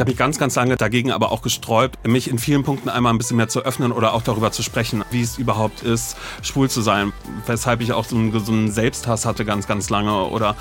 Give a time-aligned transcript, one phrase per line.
[0.00, 3.12] Ich habe mich ganz, ganz lange dagegen aber auch gesträubt, mich in vielen Punkten einmal
[3.12, 6.70] ein bisschen mehr zu öffnen oder auch darüber zu sprechen, wie es überhaupt ist, schwul
[6.70, 7.12] zu sein.
[7.44, 10.24] Weshalb ich auch so einen, so einen Selbsthass hatte ganz, ganz lange.
[10.24, 10.56] Oder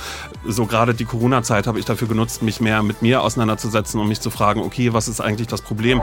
[0.46, 4.20] so gerade die Corona-Zeit habe ich dafür genutzt, mich mehr mit mir auseinanderzusetzen und mich
[4.20, 6.02] zu fragen, okay, was ist eigentlich das Problem?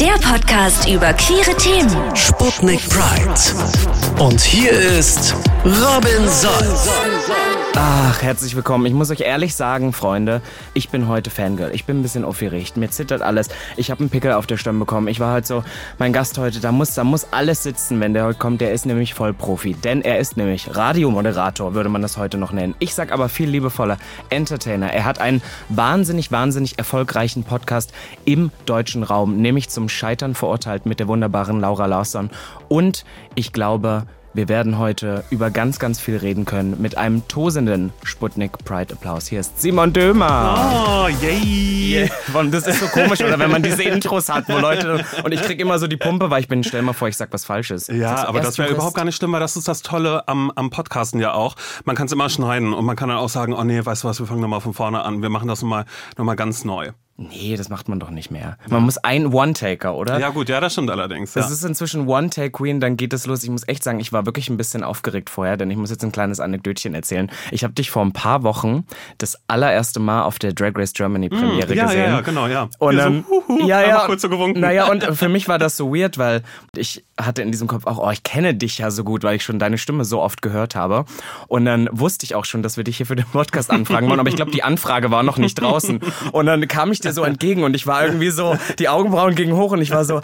[0.00, 2.16] Der Podcast über queere Themen.
[2.16, 4.24] Sputnik Pride.
[4.24, 5.34] Und hier ist
[5.66, 7.47] Robin Solf.
[7.74, 8.86] Ach, herzlich willkommen.
[8.86, 10.40] Ich muss euch ehrlich sagen, Freunde,
[10.74, 11.70] ich bin heute Fangirl.
[11.74, 12.76] Ich bin ein bisschen aufgeregt.
[12.76, 13.48] Mir zittert alles.
[13.76, 15.06] Ich habe einen Pickel auf der Stirn bekommen.
[15.08, 15.62] Ich war halt so,
[15.98, 18.60] mein Gast heute, da muss, da muss alles sitzen, wenn der heute kommt.
[18.60, 19.74] Der ist nämlich Vollprofi.
[19.74, 22.74] Denn er ist nämlich Radiomoderator, würde man das heute noch nennen.
[22.78, 23.98] Ich sag aber viel liebevoller
[24.30, 24.92] Entertainer.
[24.92, 27.92] Er hat einen wahnsinnig, wahnsinnig erfolgreichen Podcast
[28.24, 32.30] im deutschen Raum, nämlich zum Scheitern verurteilt mit der wunderbaren Laura Larsson.
[32.68, 33.04] Und
[33.34, 38.58] ich glaube, wir werden heute über ganz, ganz viel reden können mit einem tosenden Sputnik
[38.64, 39.26] Pride Applaus.
[39.26, 41.06] Hier ist Simon Dömer.
[41.06, 42.08] Oh, yay!
[42.32, 42.44] Yeah.
[42.50, 45.60] Das ist so komisch, oder wenn man diese Intros hat, wo Leute und ich krieg
[45.60, 47.86] immer so die Pumpe, weil ich bin, stell mal vor, ich sag was Falsches.
[47.88, 50.52] Ja, so aber das wäre überhaupt gar nicht schlimm, weil das ist das Tolle am,
[50.54, 51.56] am Podcasten ja auch.
[51.84, 54.08] Man kann es immer schneiden und man kann dann auch sagen, oh nee, weißt du
[54.08, 55.22] was, wir fangen nochmal von vorne an.
[55.22, 56.92] Wir machen das nochmal noch mal ganz neu.
[57.20, 58.58] Nee, das macht man doch nicht mehr.
[58.68, 60.20] Man muss ein One-Taker, oder?
[60.20, 61.34] Ja gut, ja, das stimmt allerdings.
[61.34, 61.44] Ja.
[61.44, 63.42] ist inzwischen One-Take-Queen, dann geht es los.
[63.42, 66.04] Ich muss echt sagen, ich war wirklich ein bisschen aufgeregt vorher, denn ich muss jetzt
[66.04, 67.28] ein kleines Anekdötchen erzählen.
[67.50, 68.86] Ich habe dich vor ein paar Wochen
[69.18, 72.00] das allererste Mal auf der Drag Race Germany Premiere Mm, ja, gesehen.
[72.00, 72.68] Ja, ja, genau, ja.
[72.78, 74.60] Und dann, so, huhu, ja, ja, kurz so gewunken.
[74.60, 76.42] naja, und für mich war das so weird, weil
[76.76, 79.42] ich hatte in diesem Kopf auch, oh, ich kenne dich ja so gut, weil ich
[79.42, 81.04] schon deine Stimme so oft gehört habe.
[81.48, 84.20] Und dann wusste ich auch schon, dass wir dich hier für den Podcast anfragen wollen,
[84.20, 85.98] aber ich glaube, die Anfrage war noch nicht draußen.
[86.30, 89.56] Und dann kam ich dir so entgegen und ich war irgendwie so, die Augenbrauen gingen
[89.56, 90.20] hoch und ich war so,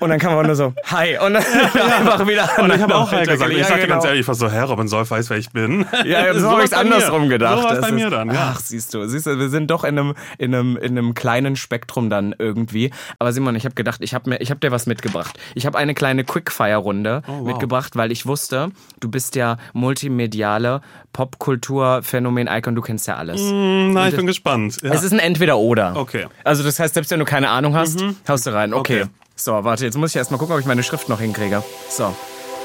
[0.00, 1.16] und dann kam man nur so, hi.
[1.18, 1.42] Und dann
[1.74, 4.04] einfach wieder Und ich habe auch weiter- gesagt, ich Ja, sag dir ganz genau.
[4.06, 5.86] ehrlich, ich war so, Herr Robin Solf weiß, wer ich bin.
[6.04, 7.62] Ja, so So habe ich bei andersrum gedacht.
[7.62, 8.52] So Das bei mir ist- dann, ja.
[8.54, 11.56] Ach, siehst du, siehst du, wir sind doch in einem, in einem, in einem kleinen
[11.56, 12.90] Spektrum dann irgendwie.
[13.18, 15.38] Aber Simon, ich habe gedacht, ich habe habe dir was mitgebracht.
[15.54, 17.46] Ich habe eine kleine Quickfire-Runde Oh, wow.
[17.46, 20.80] mitgebracht, weil ich wusste, du bist ja multimediale
[21.12, 23.40] Popkultur-Phänomen-Icon, du kennst ja alles.
[23.40, 24.78] Hm, Na, ich bin gespannt.
[24.82, 24.92] Ja.
[24.92, 25.96] Es ist ein Entweder-Oder.
[25.96, 26.26] Okay.
[26.44, 28.72] Also das heißt, selbst wenn du keine Ahnung hast, haust du rein.
[28.74, 29.02] Okay.
[29.02, 29.10] Okay.
[29.42, 31.62] So, warte, jetzt muss ich erstmal gucken, ob ich meine Schrift noch hinkriege.
[31.88, 32.14] So.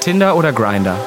[0.02, 0.98] Tinder oder Grinder?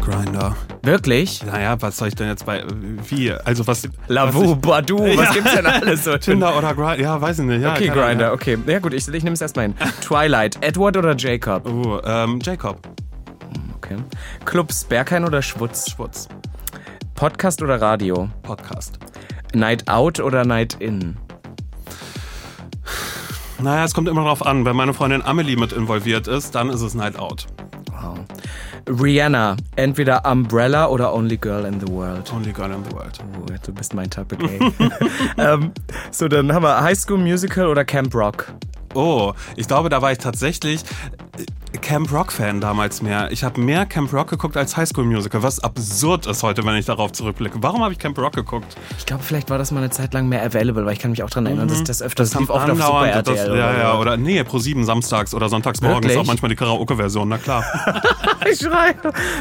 [0.00, 0.54] Grinder.
[0.82, 1.42] Wirklich?
[1.44, 2.62] Naja, was soll ich denn jetzt bei,
[3.08, 3.32] wie?
[3.32, 3.88] Also was...
[4.06, 5.32] Lavu, Badu, was Ja.
[5.32, 6.16] gibt's denn alles so?
[6.18, 7.00] Tinder oder Grinder?
[7.00, 7.62] Ja, weiß ich nicht.
[7.62, 7.88] Ja, Okay.
[7.88, 8.56] Grinder, okay.
[8.68, 9.74] Ja gut, ich, ich nehme es erstmal hin.
[10.00, 11.66] Twilight, Edward oder Jacob?
[11.68, 12.86] Oh, ähm, Jacob.
[13.78, 13.96] Okay.
[14.44, 15.90] Clubs, Berghain oder Schwutz?
[15.90, 16.28] Schwutz.
[17.16, 18.28] Podcast oder Radio?
[18.42, 19.00] Podcast.
[19.54, 21.16] Night Out oder Night In?
[23.62, 24.64] Naja, es kommt immer drauf an.
[24.64, 27.46] Wenn meine Freundin Amelie mit involviert ist, dann ist es Night Out.
[27.90, 28.18] Wow.
[28.88, 32.30] Rihanna, entweder Umbrella oder Only Girl in the World.
[32.32, 33.18] Only Girl in the World.
[33.40, 34.60] Oh, du bist mein Topic, ey.
[35.38, 35.72] ähm,
[36.10, 38.52] so, dann haben wir High School Musical oder Camp Rock?
[38.94, 40.84] Oh, ich glaube, da war ich tatsächlich
[41.84, 43.30] Camp Rock Fan damals mehr.
[43.30, 46.76] Ich habe mehr Camp Rock geguckt als High School Musical, was absurd ist heute, wenn
[46.76, 47.58] ich darauf zurückblicke.
[47.60, 48.74] Warum habe ich Camp Rock geguckt?
[48.96, 51.22] Ich glaube, vielleicht war das mal eine Zeit lang mehr available, weil ich kann mich
[51.22, 53.22] auch dran erinnern, dass das öfters lief oft auf Super RTL.
[53.36, 56.18] das, oder ja, ja, oder nee, pro 7 samstags oder sonntags morgens Wirklich?
[56.18, 57.62] auch manchmal die Karaoke-Version, na klar.
[58.50, 58.94] Ich schreie.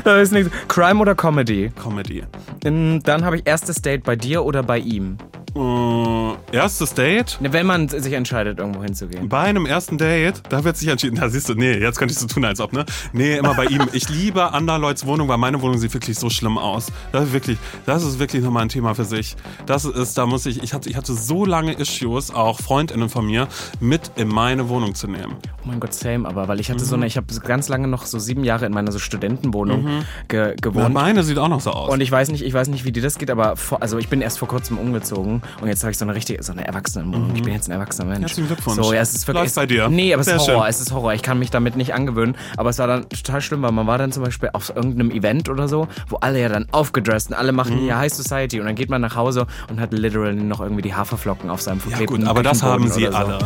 [0.04, 0.50] Da ist nichts.
[0.68, 1.72] Crime oder Comedy?
[1.82, 2.24] Comedy.
[2.62, 5.18] Dann habe ich erstes Date bei dir oder bei ihm.
[5.56, 7.38] Äh, erstes Date?
[7.40, 9.30] Ne, Wenn man sich entscheidet, irgendwo hinzugehen.
[9.30, 12.20] Bei einem ersten Date, da wird sich entschieden, da siehst du, nee, jetzt könnte ich
[12.20, 12.86] so tun, als ob, ne?
[13.14, 13.82] Nee, immer bei ihm.
[13.94, 16.88] Ich liebe Anderleuts Wohnung, weil meine Wohnung sieht wirklich so schlimm aus.
[17.12, 19.36] Das ist wirklich, das ist wirklich nochmal ein Thema für sich.
[19.66, 23.26] Das ist, da muss ich, ich hatte, ich hatte so lange Issues, auch FreundInnen von
[23.26, 23.48] mir,
[23.80, 25.36] mit in meine Wohnung zu nehmen.
[25.64, 26.88] Oh mein Gott, same, aber weil ich hatte Mhm.
[26.88, 30.50] so eine, ich habe ganz lange noch so sieben Jahre in meiner so Studentenwohnung ge
[30.50, 30.94] Ja, gewohnt.
[30.94, 31.92] meine sieht auch noch so aus.
[31.92, 34.10] Und ich weiß nicht, ich weiß nicht, wie dir das geht, aber vor, also ich
[34.10, 37.36] bin erst vor kurzem umgezogen und jetzt habe ich so eine richtige, so eine Erwachsenenwohnung.
[37.36, 38.20] Ich bin jetzt ein erwachsener Mensch.
[38.20, 38.24] Mhm.
[38.24, 38.82] Herzlichen Glückwunsch.
[38.82, 39.44] So, ja, es ist wirklich.
[39.46, 39.90] Läuft bei dir.
[39.90, 40.70] Nee, aber es ist Horror, schön.
[40.70, 41.14] es ist Horror.
[41.14, 42.13] Ich kann mich damit nicht angewöhnen.
[42.58, 45.50] Aber es war dann total schlimm, weil man war dann zum Beispiel auf irgendeinem Event
[45.50, 47.80] oder so, wo alle ja dann aufgedresst und alle machen Mhm.
[47.82, 50.94] hier High Society und dann geht man nach Hause und hat literally noch irgendwie die
[50.94, 53.12] Haferflocken auf seinem ja verklebten gut, aber das haben sie so.
[53.12, 53.40] alle.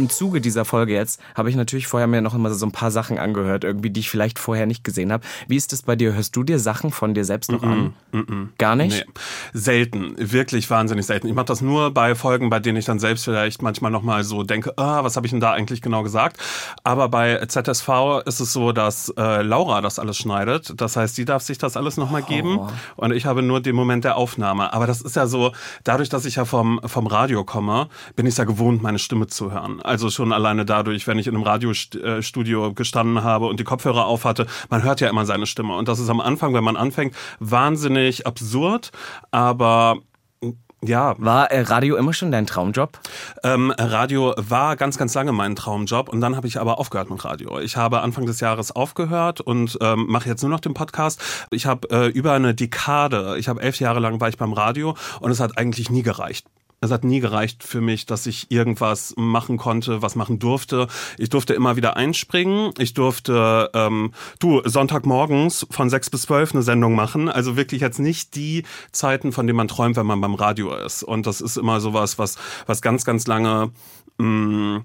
[0.00, 2.90] Im Zuge dieser Folge jetzt habe ich natürlich vorher mir noch immer so ein paar
[2.90, 5.24] Sachen angehört, irgendwie, die ich vielleicht vorher nicht gesehen habe.
[5.46, 6.14] Wie ist das bei dir?
[6.14, 7.92] Hörst du dir Sachen von dir selbst noch an?
[8.56, 9.06] Gar nicht?
[9.06, 9.12] Nee,
[9.52, 11.28] selten, wirklich wahnsinnig selten.
[11.28, 14.42] Ich mache das nur bei Folgen, bei denen ich dann selbst vielleicht manchmal nochmal so
[14.42, 16.38] denke, ah, was habe ich denn da eigentlich genau gesagt?
[16.82, 20.80] Aber bei ZSV ist es so, dass äh, Laura das alles schneidet.
[20.80, 22.58] Das heißt, sie darf sich das alles nochmal geben
[22.96, 24.72] und ich habe nur den Moment der Aufnahme.
[24.72, 25.52] Aber das ist ja so,
[25.84, 29.52] dadurch, dass ich ja vom, vom Radio komme, bin ich ja gewohnt, meine Stimme zu
[29.52, 29.82] hören.
[29.90, 34.24] Also schon alleine dadurch, wenn ich in einem Radiostudio gestanden habe und die Kopfhörer auf
[34.24, 35.74] hatte, man hört ja immer seine Stimme.
[35.74, 38.92] Und das ist am Anfang, wenn man anfängt, wahnsinnig absurd,
[39.32, 39.96] aber
[40.82, 41.14] Ja.
[41.18, 43.00] War äh, Radio immer schon dein Traumjob?
[43.42, 47.22] Ähm, Radio war ganz, ganz lange mein Traumjob und dann habe ich aber aufgehört mit
[47.24, 47.58] Radio.
[47.58, 51.20] Ich habe Anfang des Jahres aufgehört und ähm, mache jetzt nur noch den Podcast.
[51.50, 54.96] Ich habe äh, über eine Dekade, ich habe elf Jahre lang war ich beim Radio
[55.20, 56.46] und es hat eigentlich nie gereicht.
[56.82, 60.86] Es hat nie gereicht für mich, dass ich irgendwas machen konnte, was machen durfte.
[61.18, 62.72] Ich durfte immer wieder einspringen.
[62.78, 67.28] Ich durfte, ähm, du, Sonntagmorgens von sechs bis zwölf eine Sendung machen.
[67.28, 71.02] Also wirklich jetzt nicht die Zeiten, von denen man träumt, wenn man beim Radio ist.
[71.02, 72.36] Und das ist immer sowas, was,
[72.66, 73.72] was ganz, ganz lange...
[74.16, 74.84] Mh, mm,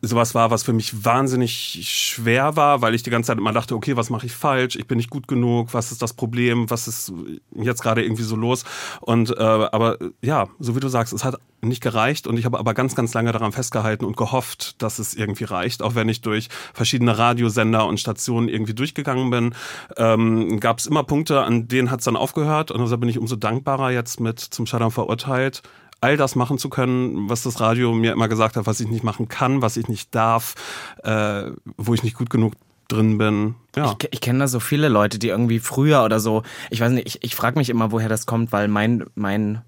[0.00, 3.74] sowas war, was für mich wahnsinnig schwer war, weil ich die ganze Zeit immer dachte,
[3.74, 4.76] okay, was mache ich falsch?
[4.76, 5.74] Ich bin nicht gut genug.
[5.74, 6.70] Was ist das Problem?
[6.70, 7.12] Was ist
[7.54, 8.64] jetzt gerade irgendwie so los?
[9.00, 12.58] Und äh, aber ja, so wie du sagst, es hat nicht gereicht und ich habe
[12.58, 15.82] aber ganz, ganz lange daran festgehalten und gehofft, dass es irgendwie reicht.
[15.82, 19.54] Auch wenn ich durch verschiedene Radiosender und Stationen irgendwie durchgegangen bin,
[19.96, 23.18] ähm, gab es immer Punkte, an denen hat es dann aufgehört und deshalb bin ich
[23.18, 25.62] umso dankbarer jetzt mit zum Scheitern verurteilt
[26.00, 29.04] all das machen zu können, was das Radio mir immer gesagt hat, was ich nicht
[29.04, 30.54] machen kann, was ich nicht darf,
[31.02, 32.54] äh, wo ich nicht gut genug
[32.88, 33.54] drin bin.
[33.76, 33.96] Ja.
[34.00, 37.06] Ich, ich kenne da so viele Leute, die irgendwie früher oder so, ich weiß nicht,
[37.06, 39.62] ich, ich frage mich immer, woher das kommt, weil mein, mein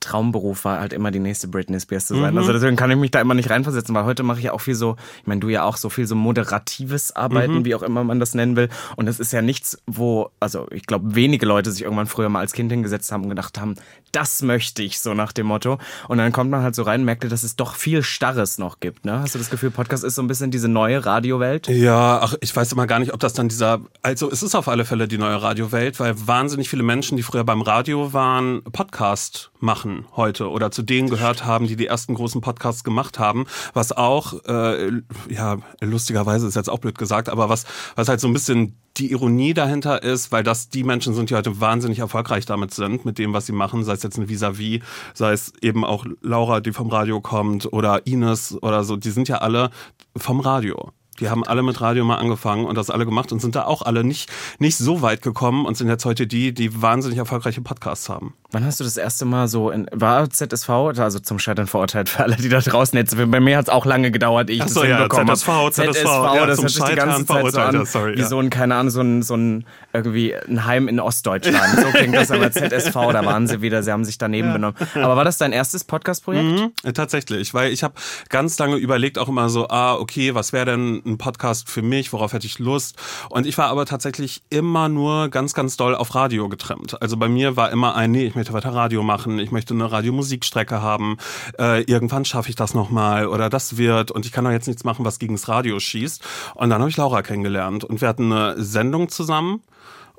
[0.00, 2.32] Traumberuf war halt immer die nächste Britney Spears zu sein.
[2.32, 2.38] Mhm.
[2.38, 4.60] Also deswegen kann ich mich da immer nicht reinversetzen, weil heute mache ich ja auch
[4.60, 7.64] viel so, ich meine, du ja auch so viel so moderatives Arbeiten, mhm.
[7.64, 8.68] wie auch immer man das nennen will.
[8.96, 12.40] Und es ist ja nichts, wo, also ich glaube, wenige Leute sich irgendwann früher mal
[12.40, 13.74] als Kind hingesetzt haben und gedacht haben,
[14.12, 15.78] das möchte ich, so nach dem Motto.
[16.08, 18.80] Und dann kommt man halt so rein und merkt, dass es doch viel Starres noch
[18.80, 19.04] gibt.
[19.04, 19.20] Ne?
[19.20, 21.68] Hast du das Gefühl, Podcast ist so ein bisschen diese neue Radiowelt?
[21.68, 24.68] Ja, ach, ich weiß immer gar nicht, ob das dann dieser, also es ist auf
[24.68, 29.50] alle Fälle die neue Radiowelt, weil wahnsinnig viele Menschen, die früher beim Radio waren, Podcast
[29.60, 33.92] machen heute oder zu denen gehört haben, die die ersten großen Podcasts gemacht haben, was
[33.92, 34.90] auch, äh,
[35.28, 39.10] ja, lustigerweise ist jetzt auch blöd gesagt, aber was, was halt so ein bisschen die
[39.10, 43.18] Ironie dahinter ist, weil das die Menschen sind, die heute wahnsinnig erfolgreich damit sind, mit
[43.18, 44.82] dem, was sie machen, sei es jetzt eine Vis-a-vis,
[45.14, 49.28] sei es eben auch Laura, die vom Radio kommt, oder Ines oder so, die sind
[49.28, 49.70] ja alle
[50.16, 50.92] vom Radio.
[51.20, 53.82] Die haben alle mit Radio mal angefangen und das alle gemacht und sind da auch
[53.82, 58.08] alle nicht, nicht so weit gekommen und sind jetzt heute die, die wahnsinnig erfolgreiche Podcasts
[58.08, 58.34] haben.
[58.52, 62.22] Wann hast du das erste Mal so in, war ZSV, also zum Scheitern verurteilt für
[62.22, 64.80] alle, die da draußen jetzt, bei mir hat es auch lange gedauert, ich Ach so,
[64.80, 67.86] das ja, hinbekommen ZSV, ZSV, ZSV, ja, das zum Scheitern die ganze Zeit so an,
[67.86, 68.26] sorry, wie ja.
[68.28, 71.80] so ein, keine Ahnung, so ein, so ein, irgendwie ein Heim in Ostdeutschland.
[71.80, 74.54] So klingt das aber ZSV, da waren sie wieder, sie haben sich daneben ja.
[74.54, 74.76] benommen.
[74.94, 76.44] Aber war das dein erstes Podcast-Projekt?
[76.84, 77.94] Mhm, tatsächlich, weil ich habe
[78.28, 82.12] ganz lange überlegt auch immer so, ah, okay, was wäre denn ein Podcast für mich,
[82.12, 82.96] worauf hätte ich Lust?
[83.30, 87.00] Und ich war aber tatsächlich immer nur ganz, ganz doll auf Radio getrimmt.
[87.00, 89.90] Also bei mir war immer ein, nee, ich möchte weiter Radio machen, ich möchte eine
[89.90, 91.16] Radiomusikstrecke haben,
[91.58, 94.84] äh, irgendwann schaffe ich das nochmal oder das wird und ich kann doch jetzt nichts
[94.84, 96.22] machen, was gegens Radio schießt.
[96.54, 99.62] Und dann habe ich Laura kennengelernt und wir hatten eine Sendung zusammen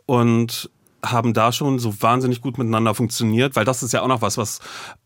[0.05, 0.69] und
[1.05, 4.37] haben da schon so wahnsinnig gut miteinander funktioniert, weil das ist ja auch noch was,
[4.37, 4.59] was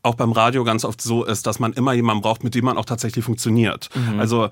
[0.03, 2.77] auch beim Radio ganz oft so ist, dass man immer jemanden braucht, mit dem man
[2.77, 3.89] auch tatsächlich funktioniert.
[3.95, 4.19] Mhm.
[4.19, 4.49] Also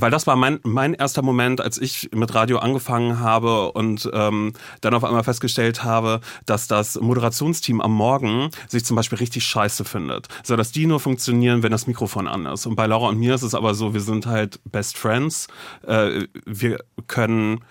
[0.00, 4.52] weil das war mein, mein erster Moment, als ich mit Radio angefangen habe und ähm,
[4.82, 9.84] dann auf einmal festgestellt habe, dass das Moderationsteam am Morgen sich zum Beispiel richtig scheiße
[9.84, 10.28] findet.
[10.42, 12.66] So, dass die nur funktionieren, wenn das Mikrofon an ist.
[12.66, 15.48] Und bei Laura und mir ist es aber so, wir sind halt Best Friends.
[15.86, 17.64] Äh, wir können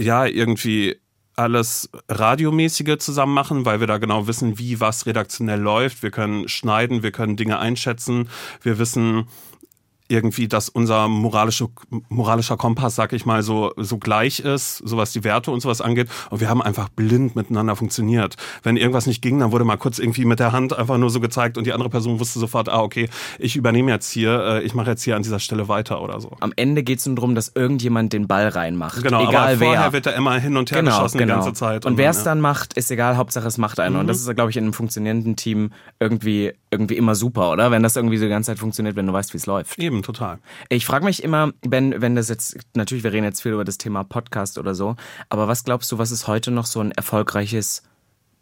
[0.00, 0.99] ja irgendwie
[1.40, 6.02] alles Radiomäßige zusammen machen, weil wir da genau wissen, wie was redaktionell läuft.
[6.02, 8.28] Wir können schneiden, wir können Dinge einschätzen,
[8.62, 9.26] wir wissen,
[10.10, 11.68] irgendwie, dass unser moralische,
[12.08, 15.80] moralischer Kompass, sag ich mal, so, so gleich ist, so was die Werte und sowas
[15.80, 16.08] angeht.
[16.30, 18.36] Und wir haben einfach blind miteinander funktioniert.
[18.62, 21.20] Wenn irgendwas nicht ging, dann wurde mal kurz irgendwie mit der Hand einfach nur so
[21.20, 24.74] gezeigt und die andere Person wusste sofort, ah, okay, ich übernehme jetzt hier, äh, ich
[24.74, 26.36] mache jetzt hier an dieser Stelle weiter oder so.
[26.40, 29.02] Am Ende geht es nur darum, dass irgendjemand den Ball reinmacht.
[29.02, 29.92] Genau, egal aber vorher wer.
[29.92, 31.34] wird er immer hin und her genau, geschossen genau.
[31.34, 31.86] die ganze Zeit.
[31.86, 33.94] Und, und wer es dann macht, ist egal, Hauptsache es macht einer.
[33.94, 34.00] Mhm.
[34.00, 37.70] Und das ist, glaube ich, in einem funktionierenden Team irgendwie, irgendwie immer super, oder?
[37.70, 39.78] Wenn das irgendwie so die ganze Zeit funktioniert, wenn du weißt, wie es läuft.
[39.78, 40.38] Eben, total.
[40.68, 43.78] Ich frage mich immer, wenn, wenn das jetzt, natürlich, wir reden jetzt viel über das
[43.78, 44.96] Thema Podcast oder so,
[45.28, 47.82] aber was glaubst du, was ist heute noch so ein erfolgreiches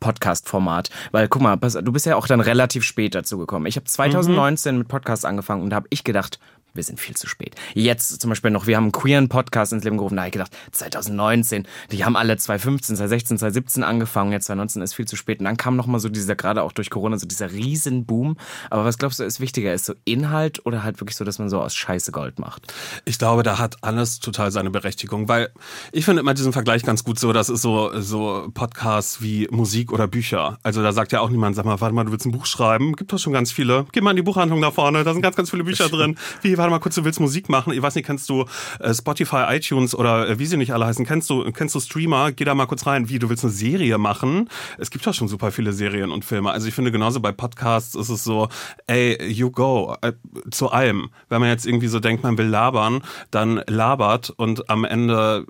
[0.01, 0.91] Podcast-Format.
[1.11, 3.67] Weil, guck mal, du bist ja auch dann relativ spät dazu gekommen.
[3.67, 4.79] Ich habe 2019 mhm.
[4.81, 6.39] mit Podcast angefangen und da habe ich gedacht,
[6.75, 7.55] wir sind viel zu spät.
[7.75, 10.33] Jetzt zum Beispiel noch, wir haben einen queeren Podcast ins Leben gerufen, da habe ich
[10.33, 15.41] gedacht, 2019, die haben alle 2015, 2016, 2017 angefangen, jetzt 2019 ist viel zu spät.
[15.41, 18.37] Und dann kam nochmal so dieser, gerade auch durch Corona, so dieser Riesenboom.
[18.71, 19.73] Aber was glaubst du, ist wichtiger?
[19.73, 22.73] Ist so Inhalt oder halt wirklich so, dass man so aus Scheiße Gold macht?
[23.05, 25.51] Ich glaube, da hat alles total seine Berechtigung, weil
[25.93, 29.93] ich finde immer diesen Vergleich ganz gut so, das ist so, so Podcasts wie Musik
[29.93, 30.59] oder Bücher.
[30.63, 32.95] Also da sagt ja auch niemand, sag mal, warte mal, du willst ein Buch schreiben?
[32.95, 33.87] Gibt doch schon ganz viele.
[33.93, 36.17] Geh mal in die Buchhandlung da vorne, da sind ganz, ganz viele Bücher drin.
[36.43, 37.73] Wie war gerade mal kurz, du willst Musik machen.
[37.73, 38.45] Ich weiß nicht, kennst du
[38.81, 41.07] äh, Spotify, iTunes oder äh, wie sie nicht alle heißen?
[41.07, 42.33] Kennst du, kennst du Streamer?
[42.33, 43.09] Geh da mal kurz rein.
[43.09, 44.49] Wie, du willst eine Serie machen?
[44.79, 46.51] Es gibt doch schon super viele Serien und Filme.
[46.51, 48.49] Also ich finde genauso bei Podcasts ist es so,
[48.87, 49.97] ey, you go.
[50.03, 50.13] Äh,
[50.51, 51.11] zu allem.
[51.29, 55.47] Wenn man jetzt irgendwie so denkt, man will labern, dann labert und am Ende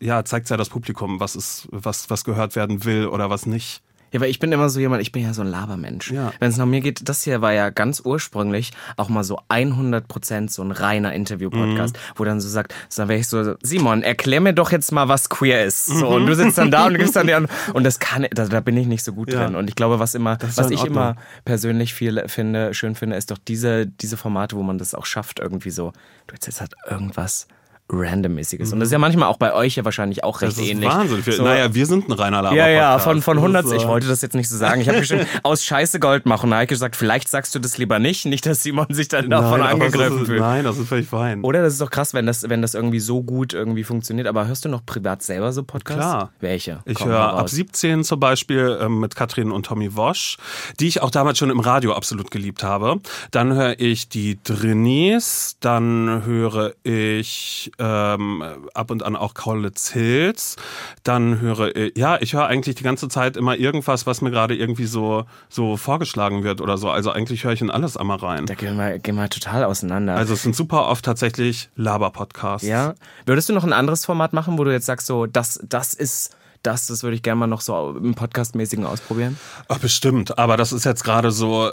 [0.00, 3.46] äh, ja, zeigt ja das Publikum, was ist, was, was gehört werden will oder was
[3.46, 3.82] nicht.
[4.12, 6.10] Ja, weil ich bin immer so jemand, ich bin ja so ein Labermensch.
[6.10, 6.32] Ja.
[6.40, 10.50] Wenn es nach mir geht, das hier war ja ganz ursprünglich auch mal so 100%
[10.50, 12.00] so ein reiner Interview-Podcast, Mhm.
[12.16, 15.08] wo dann so sagt, so, dann wäre ich so, Simon, erklär mir doch jetzt mal,
[15.08, 15.86] was queer ist.
[15.86, 18.26] So, und du sitzt dann da und du gibst dann die An- und das kann,
[18.30, 19.44] da, da bin ich nicht so gut Ja.
[19.44, 19.54] drin.
[19.56, 23.38] Und ich glaube, was immer, was ich immer persönlich viel finde, schön finde, ist doch
[23.38, 25.92] diese, diese Formate, wo man das auch schafft, irgendwie so,
[26.26, 27.46] du erzählst halt irgendwas
[27.90, 28.72] randommäßiges.
[28.72, 30.60] Und das ist ja manchmal auch bei euch ja wahrscheinlich auch recht Mhm.
[30.60, 30.88] Das ist ähnlich.
[30.90, 31.26] Wahnsinn.
[31.26, 33.78] Wir, So- naja, wir sind ein reiner laber ja, ja, von, von 100, Das ist,
[33.78, 34.80] ich äh, wollte das jetzt nicht so sagen.
[34.80, 36.52] Ich habe bestimmt aus Scheiße Gold machen.
[36.60, 39.74] Ich gesagt, vielleicht sagst du das lieber nicht, nicht, dass Simon sich dann davon nein,
[39.74, 40.40] angegriffen fühlt.
[40.40, 41.42] Nein, das ist völlig fein.
[41.42, 44.26] Oder das ist doch krass, wenn das, wenn das irgendwie so gut irgendwie funktioniert.
[44.26, 46.00] Aber hörst du noch privat selber so Podcasts?
[46.00, 46.32] Klar.
[46.40, 46.80] Welche?
[46.84, 47.50] Ich Komm, höre ab raus.
[47.52, 50.36] 17 zum Beispiel ähm, mit Katrin und Tommy Wosch,
[50.80, 53.00] die ich auch damals schon im Radio absolut geliebt habe.
[53.30, 58.42] Dann höre ich die Drinis, dann höre ich ähm,
[58.74, 60.56] ab und an auch Kaulitz Hills.
[61.02, 64.54] Dann höre ich, ja, ich höre eigentlich die ganze Zeit immer irgendwas, was mir gerade
[64.56, 66.90] irgendwie so, so vorgeschlagen wird oder so.
[66.90, 68.46] Also eigentlich höre ich in alles einmal rein.
[68.46, 70.14] Da gehen wir, gehen wir total auseinander.
[70.14, 72.66] Also es sind super oft tatsächlich Laber-Podcasts.
[72.66, 72.94] ja.
[73.26, 76.34] Würdest du noch ein anderes Format machen, wo du jetzt sagst, so, das, das ist
[76.62, 79.38] das, das würde ich gerne mal noch so im Podcast-mäßigen ausprobieren?
[79.68, 80.38] Ach, bestimmt.
[80.38, 81.70] Aber das ist jetzt gerade so.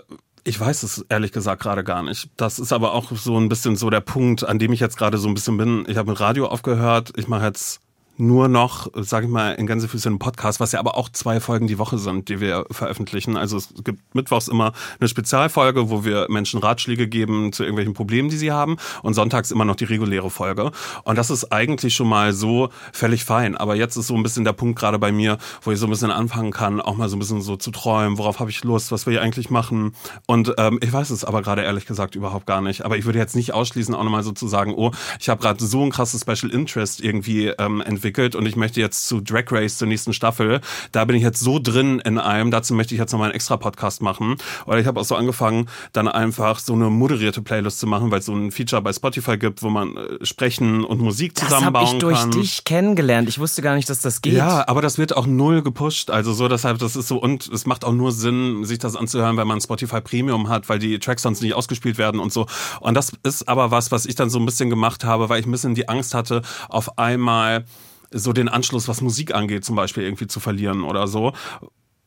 [0.48, 2.30] Ich weiß es ehrlich gesagt gerade gar nicht.
[2.38, 5.18] Das ist aber auch so ein bisschen so der Punkt, an dem ich jetzt gerade
[5.18, 5.86] so ein bisschen bin.
[5.88, 7.14] Ich habe mit Radio aufgehört.
[7.16, 7.82] Ich mache jetzt
[8.18, 11.68] nur noch, sage ich mal, in Gänsefüßchen einen Podcast, was ja aber auch zwei Folgen
[11.68, 13.36] die Woche sind, die wir veröffentlichen.
[13.36, 18.30] Also es gibt mittwochs immer eine Spezialfolge, wo wir Menschen Ratschläge geben zu irgendwelchen Problemen,
[18.30, 20.72] die sie haben und sonntags immer noch die reguläre Folge.
[21.04, 23.58] Und das ist eigentlich schon mal so völlig fein.
[23.58, 25.90] Aber jetzt ist so ein bisschen der Punkt gerade bei mir, wo ich so ein
[25.90, 28.92] bisschen anfangen kann, auch mal so ein bisschen so zu träumen, worauf habe ich Lust,
[28.92, 29.94] was will ich eigentlich machen.
[30.26, 32.86] Und ähm, ich weiß es aber gerade ehrlich gesagt überhaupt gar nicht.
[32.86, 35.64] Aber ich würde jetzt nicht ausschließen, auch nochmal so zu sagen, oh, ich habe gerade
[35.64, 38.05] so ein krasses Special Interest irgendwie ähm, entwickelt
[38.36, 40.62] und ich möchte jetzt zu Drag Race zur nächsten Staffel.
[40.92, 43.58] Da bin ich jetzt so drin in einem, dazu möchte ich jetzt nochmal einen extra
[43.58, 44.36] Podcast machen.
[44.66, 48.20] Oder ich habe auch so angefangen, dann einfach so eine moderierte Playlist zu machen, weil
[48.20, 51.56] es so ein Feature bei Spotify gibt, wo man äh, sprechen und Musik Das habe
[51.56, 52.32] zusammenbauen ich durch kann.
[52.32, 53.30] dich kennengelernt.
[53.30, 54.34] Ich wusste gar nicht, dass das geht.
[54.34, 56.10] Ja, aber das wird auch null gepusht.
[56.12, 59.38] Also so, deshalb, das ist so, und es macht auch nur Sinn, sich das anzuhören,
[59.38, 62.46] wenn man Spotify Premium hat, weil die Tracks sonst nicht ausgespielt werden und so.
[62.80, 65.46] Und das ist aber was, was ich dann so ein bisschen gemacht habe, weil ich
[65.46, 67.66] ein bisschen die Angst hatte, auf einmal
[68.12, 71.34] so den Anschluss, was Musik angeht, zum Beispiel irgendwie zu verlieren oder so.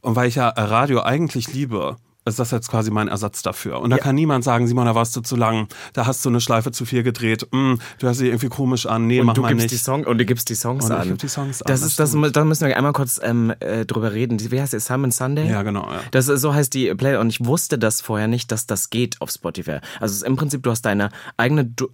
[0.01, 1.97] Und weil ich ja Radio eigentlich liebe,
[2.29, 3.81] ist das jetzt quasi mein Ersatz dafür.
[3.81, 6.41] Und da kann niemand sagen, Simon, da warst du zu lang, da hast du eine
[6.41, 9.43] Schleife zu viel gedreht, mm, du hast sie irgendwie komisch an, nee, mach und du
[9.43, 9.73] mal gibst nicht.
[9.73, 11.17] die Song und du gibst die Songs Und an.
[11.17, 14.13] die Songs an, Das das ist das, da müssen wir einmal kurz ähm, äh, drüber
[14.13, 14.39] reden.
[14.51, 14.87] Wie heißt es?
[14.87, 15.49] Simon Sunday?
[15.51, 16.01] Ja, genau, ja.
[16.13, 19.31] Das so heißt die Play und ich wusste das vorher nicht, dass das geht auf
[19.31, 19.79] Spotify.
[20.01, 21.89] Also im Prinzip, du hast deine eigene du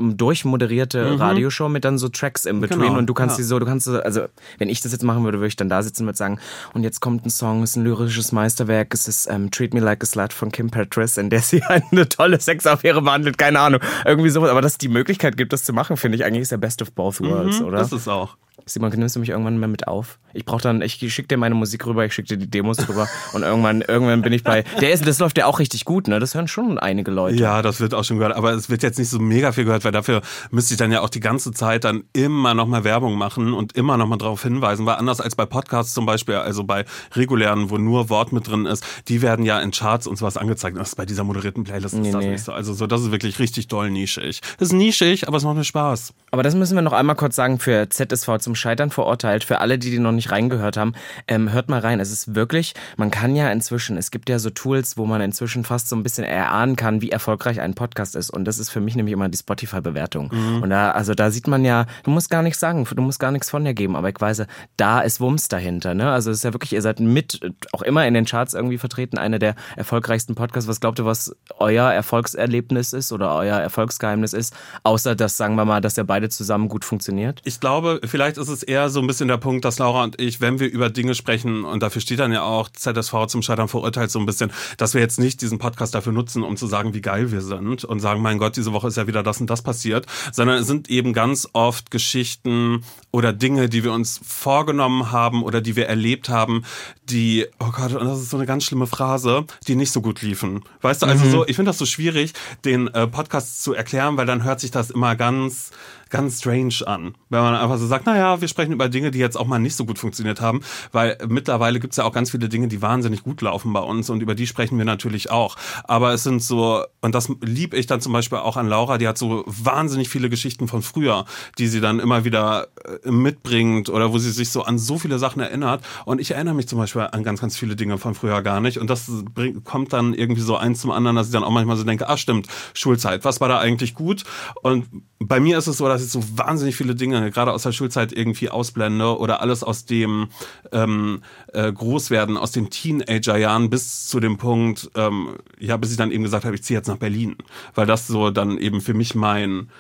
[0.45, 2.83] durchmoderierte Radioshow mit dann so Tracks in between Mhm.
[2.85, 3.43] Genau, und du kannst ja.
[3.43, 4.23] die so, du kannst so, also
[4.59, 6.39] wenn ich das jetzt machen würde, würde ich dann da sitzen und sagen,
[6.75, 9.81] und jetzt kommt ein Song, es ist ein lyrisches Meisterwerk, es ist ähm, Treat Me
[9.81, 13.81] Like a Slut von Kim Petras, in der sie eine tolle Sexaffäre behandelt, keine Ahnung,
[14.05, 14.51] irgendwie sowas.
[14.51, 16.83] Aber dass es die Möglichkeit gibt, das zu machen, finde ich eigentlich ist der Best
[16.83, 17.79] of both worlds, oder?
[17.79, 18.37] Mhm, Das ist auch.
[18.67, 20.19] Simon, nimmst du mich irgendwann mal mit auf?
[20.33, 23.09] Ich brauche dann, ich schicke dir meine Musik rüber, ich schicke dir die Demos rüber
[23.33, 24.65] und irgendwann, irgendwann bin ich bei.
[24.81, 26.19] Der ist, das läuft ja auch richtig gut, ne?
[26.19, 27.37] Das hören schon einige Leute.
[27.37, 29.85] Ja, das wird auch schon gehört, aber es wird jetzt nicht so mega viel gehört,
[29.85, 33.53] weil dafür müsste ich dann ja auch die ganze Zeit dann immer nochmal Werbung machen
[33.53, 37.71] und immer nochmal darauf hinweisen, weil anders als bei Podcasts zum Beispiel, also bei regulären,
[37.71, 40.77] wo nur Wort mit drin ist, die werden ja in Charts und sowas angezeigt.
[40.77, 42.31] Das ist bei dieser moderierten Playlist Nee, ist das nee.
[42.31, 42.53] nicht so.
[42.53, 44.41] Also so, das ist wirklich richtig doll nischig.
[44.59, 46.15] Das ist nischig, aber es macht mir Spaß.
[46.31, 49.45] Aber das müssen wir noch einmal kurz sagen für ZSV zum Scheitern verurteilt.
[49.45, 50.95] Für alle, die die noch nicht reingehört haben,
[51.27, 52.01] ähm, hört mal rein.
[52.01, 55.65] Es ist wirklich, man kann ja inzwischen, es gibt ja so Tools, wo man inzwischen
[55.65, 58.31] fast so ein bisschen erahnen kann, wie erfolgreich ein Podcast ist.
[58.31, 60.31] Und das ist für mich nämlich immer die Spotify-Bewertung.
[60.63, 63.31] Und da, also da sieht man ja, du musst gar nichts sagen, du musst gar
[63.31, 64.45] nichts von dir geben, aber ich weiß,
[64.77, 65.95] da ist Wumms dahinter.
[65.95, 66.11] Ne?
[66.11, 67.41] Also es ist ja wirklich, ihr seid mit,
[67.73, 70.69] auch immer in den Charts irgendwie vertreten, einer der erfolgreichsten Podcasts.
[70.69, 74.55] Was glaubt ihr, was euer Erfolgserlebnis ist oder euer Erfolgsgeheimnis ist?
[74.83, 77.41] Außer dass, sagen wir mal, dass ihr beide zusammen gut funktioniert?
[77.45, 80.21] Ich glaube, vielleicht vielleicht ist es eher so ein bisschen der Punkt, dass Laura und
[80.21, 83.69] ich, wenn wir über Dinge sprechen, und dafür steht dann ja auch ZSV zum Scheitern
[83.69, 86.95] verurteilt so ein bisschen, dass wir jetzt nicht diesen Podcast dafür nutzen, um zu sagen,
[86.95, 89.49] wie geil wir sind und sagen, mein Gott, diese Woche ist ja wieder das und
[89.49, 95.13] das passiert, sondern es sind eben ganz oft Geschichten oder Dinge, die wir uns vorgenommen
[95.13, 96.65] haben oder die wir erlebt haben,
[97.05, 100.23] die, oh Gott, und das ist so eine ganz schlimme Phrase, die nicht so gut
[100.23, 100.65] liefen.
[100.81, 102.33] Weißt du, also so, ich finde das so schwierig,
[102.65, 105.71] den äh, Podcast zu erklären, weil dann hört sich das immer ganz
[106.15, 109.37] ganz strange an, wenn man einfach so sagt, naja, wir sprechen über Dinge, die jetzt
[109.37, 110.61] auch mal nicht so gut funktioniert haben,
[110.93, 114.23] weil mittlerweile gibt's ja auch ganz viele Dinge, die wahnsinnig gut laufen bei uns und
[114.23, 115.57] über die sprechen wir natürlich auch.
[115.83, 119.09] Aber es sind so, und das lieb ich dann zum Beispiel auch an Laura, die
[119.09, 121.25] hat so wahnsinnig viele Geschichten von früher,
[121.59, 125.19] die sie dann immer wieder äh, mitbringt oder wo sie sich so an so viele
[125.19, 125.85] Sachen erinnert.
[126.05, 128.79] Und ich erinnere mich zum Beispiel an ganz, ganz viele Dinge von früher gar nicht.
[128.79, 131.77] Und das bringt, kommt dann irgendwie so eins zum anderen, dass ich dann auch manchmal
[131.77, 134.23] so denke, ah stimmt, Schulzeit, was war da eigentlich gut?
[134.63, 134.87] Und
[135.19, 138.13] bei mir ist es so, dass ich so wahnsinnig viele Dinge, gerade aus der Schulzeit,
[138.13, 140.29] irgendwie ausblende oder alles aus dem
[140.73, 146.11] ähm, äh, Großwerden, aus den Teenagerjahren bis zu dem Punkt, ähm, ja, bis ich dann
[146.11, 147.37] eben gesagt habe, ich ziehe jetzt nach Berlin.
[147.75, 149.71] Weil das so dann eben für mich mein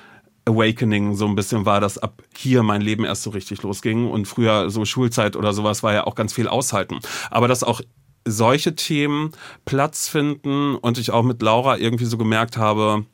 [0.46, 4.10] Awakening so ein bisschen war, dass ab hier mein Leben erst so richtig losging.
[4.10, 7.00] Und früher so Schulzeit oder sowas war ja auch ganz viel aushalten.
[7.30, 7.80] Aber dass auch
[8.26, 9.32] solche Themen
[9.64, 13.04] Platz finden und ich auch mit Laura irgendwie so gemerkt habe,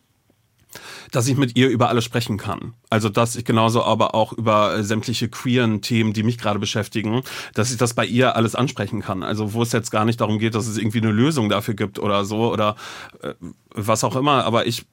[1.10, 2.74] dass ich mit ihr über alles sprechen kann.
[2.88, 7.22] Also dass ich genauso aber auch über äh, sämtliche queeren Themen, die mich gerade beschäftigen,
[7.54, 9.22] dass ich das bei ihr alles ansprechen kann.
[9.22, 11.98] Also wo es jetzt gar nicht darum geht, dass es irgendwie eine Lösung dafür gibt
[11.98, 12.76] oder so oder
[13.22, 13.34] äh,
[13.74, 14.44] was auch immer.
[14.44, 14.86] Aber ich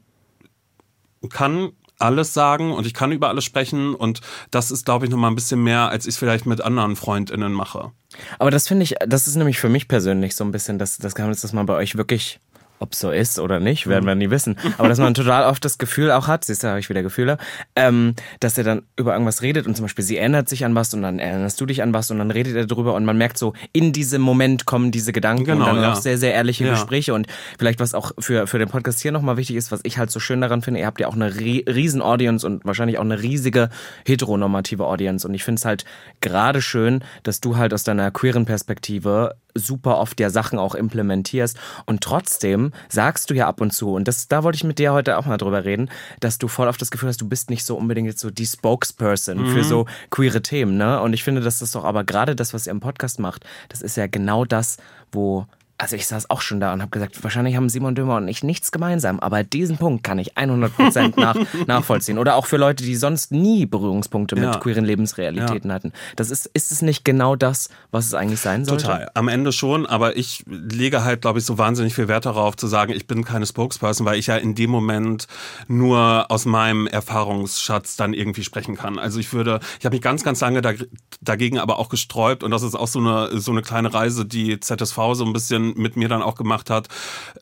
[1.30, 5.18] kann alles sagen und ich kann über alles sprechen und das ist, glaube ich, noch
[5.18, 7.92] mal ein bisschen mehr, als ich es vielleicht mit anderen FreundInnen mache.
[8.40, 11.16] Aber das finde ich, das ist nämlich für mich persönlich so ein bisschen das, das
[11.16, 12.40] Geheimnis, dass man bei euch wirklich
[12.80, 14.58] ob so ist oder nicht, werden wir nie wissen.
[14.78, 17.38] Aber dass man total oft das Gefühl auch hat, siehst du, habe ich wieder Gefühle,
[17.76, 20.94] ähm, dass er dann über irgendwas redet und zum Beispiel sie erinnert sich an was
[20.94, 23.38] und dann erinnerst du dich an was und dann redet er drüber und man merkt
[23.38, 25.94] so, in diesem Moment kommen diese Gedanken Genau, und dann ja.
[25.94, 26.72] auch sehr, sehr ehrliche Ja.
[26.72, 29.98] Gespräche und vielleicht was auch für, für den Podcast hier nochmal wichtig ist, was ich
[29.98, 32.98] halt so schön daran finde, ihr habt ja auch eine rie riesen Audience und wahrscheinlich
[32.98, 33.70] auch eine riesige
[34.06, 35.86] heteronormative Audience und ich finde es halt
[36.22, 41.58] gerade schön, dass du halt aus deiner queeren Perspektive super oft ja Sachen auch implementierst
[41.86, 44.94] und trotzdem sagst du ja ab und zu und das da wollte ich mit dir
[44.94, 47.66] heute auch mal drüber reden, dass du voll oft das Gefühl hast, du bist nicht
[47.66, 51.02] so unbedingt jetzt so die Spokesperson für so queere Themen, ne?
[51.02, 53.82] Und ich finde, dass das doch aber gerade das, was ihr im Podcast macht, das
[53.82, 54.78] ist ja genau das,
[55.12, 55.46] wo
[55.80, 58.42] also ich saß auch schon da und habe gesagt, wahrscheinlich haben Simon Dömer und ich
[58.44, 61.36] nichts gemeinsam, aber diesen Punkt kann ich 100% nach,
[61.68, 62.18] nachvollziehen.
[62.18, 64.58] Oder auch für Leute, die sonst nie Berührungspunkte mit Ja.
[64.58, 65.94] queeren Lebensrealitäten hatten.
[66.16, 68.86] Das ist, ist es nicht genau das, was es eigentlich sein sollte?
[68.86, 69.12] Total.
[69.14, 72.66] Am Ende schon, aber ich lege halt, glaube ich, so wahnsinnig viel Wert darauf zu
[72.68, 75.28] sagen, ich bin keine Spokesperson, weil ich ja in dem Moment
[75.68, 78.98] nur aus meinem Erfahrungsschatz dann irgendwie sprechen kann.
[79.00, 80.74] Also ich würde, ich habe mich ganz, ganz lange da,
[81.22, 84.60] dagegen aber auch gesträubt und das ist auch so eine, so eine kleine Reise, die
[84.60, 86.88] ZSV so ein bisschen mit mir dann auch gemacht hat.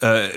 [0.01, 0.29] Äh,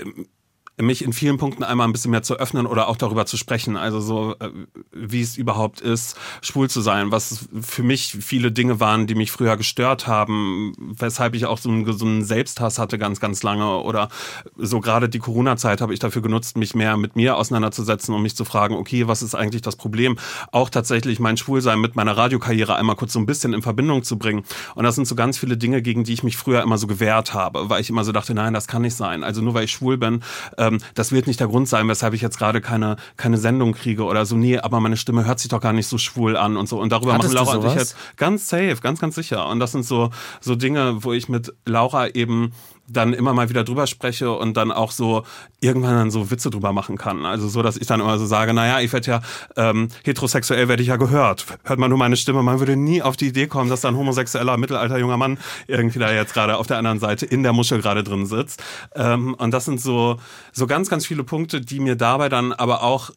[0.81, 3.77] mich in vielen Punkten einmal ein bisschen mehr zu öffnen oder auch darüber zu sprechen.
[3.77, 4.49] Also so, äh,
[4.91, 9.31] wie es überhaupt ist, schwul zu sein, was für mich viele Dinge waren, die mich
[9.31, 13.77] früher gestört haben, weshalb ich auch so einen gesunden Selbsthass hatte ganz, ganz lange.
[13.79, 14.09] Oder
[14.57, 18.35] so gerade die Corona-Zeit habe ich dafür genutzt, mich mehr mit mir auseinanderzusetzen und mich
[18.35, 20.17] zu fragen, okay, was ist eigentlich das Problem?
[20.51, 24.17] Auch tatsächlich mein Schwulsein mit meiner Radiokarriere einmal kurz so ein bisschen in Verbindung zu
[24.17, 24.43] bringen.
[24.75, 27.33] Und das sind so ganz viele Dinge, gegen die ich mich früher immer so gewehrt
[27.33, 29.23] habe, weil ich immer so dachte, nein, das kann nicht sein.
[29.23, 30.23] Also nur weil ich schwul bin,
[30.69, 34.03] ähm, das wird nicht der Grund sein, weshalb ich jetzt gerade keine, keine Sendung kriege
[34.03, 34.35] oder so.
[34.35, 36.79] Nee, aber meine Stimme hört sich doch gar nicht so schwul an und so.
[36.79, 39.47] Und darüber Hattest machen Laura und ich jetzt ganz safe, ganz, ganz sicher.
[39.47, 40.09] Und das sind so,
[40.41, 42.51] so Dinge, wo ich mit Laura eben
[42.89, 45.23] dann immer mal wieder drüber spreche und dann auch so
[45.59, 47.25] irgendwann dann so Witze drüber machen kann.
[47.25, 49.21] Also so, dass ich dann immer so sage, naja, ich werde ja
[49.55, 51.45] ähm, heterosexuell werde ich ja gehört.
[51.63, 53.97] Hört man nur meine Stimme, man würde nie auf die Idee kommen, dass da ein
[53.97, 57.81] homosexueller mittelalter junger Mann irgendwie da jetzt gerade auf der anderen Seite in der Muschel
[57.81, 58.63] gerade drin sitzt.
[58.95, 60.17] Ähm, und das sind so
[60.51, 63.11] so ganz ganz viele Punkte, die mir dabei dann aber auch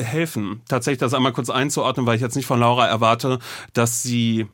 [0.00, 3.38] helfen, tatsächlich das einmal kurz einzuordnen, weil ich jetzt nicht von Laura erwarte,
[3.72, 4.46] dass sie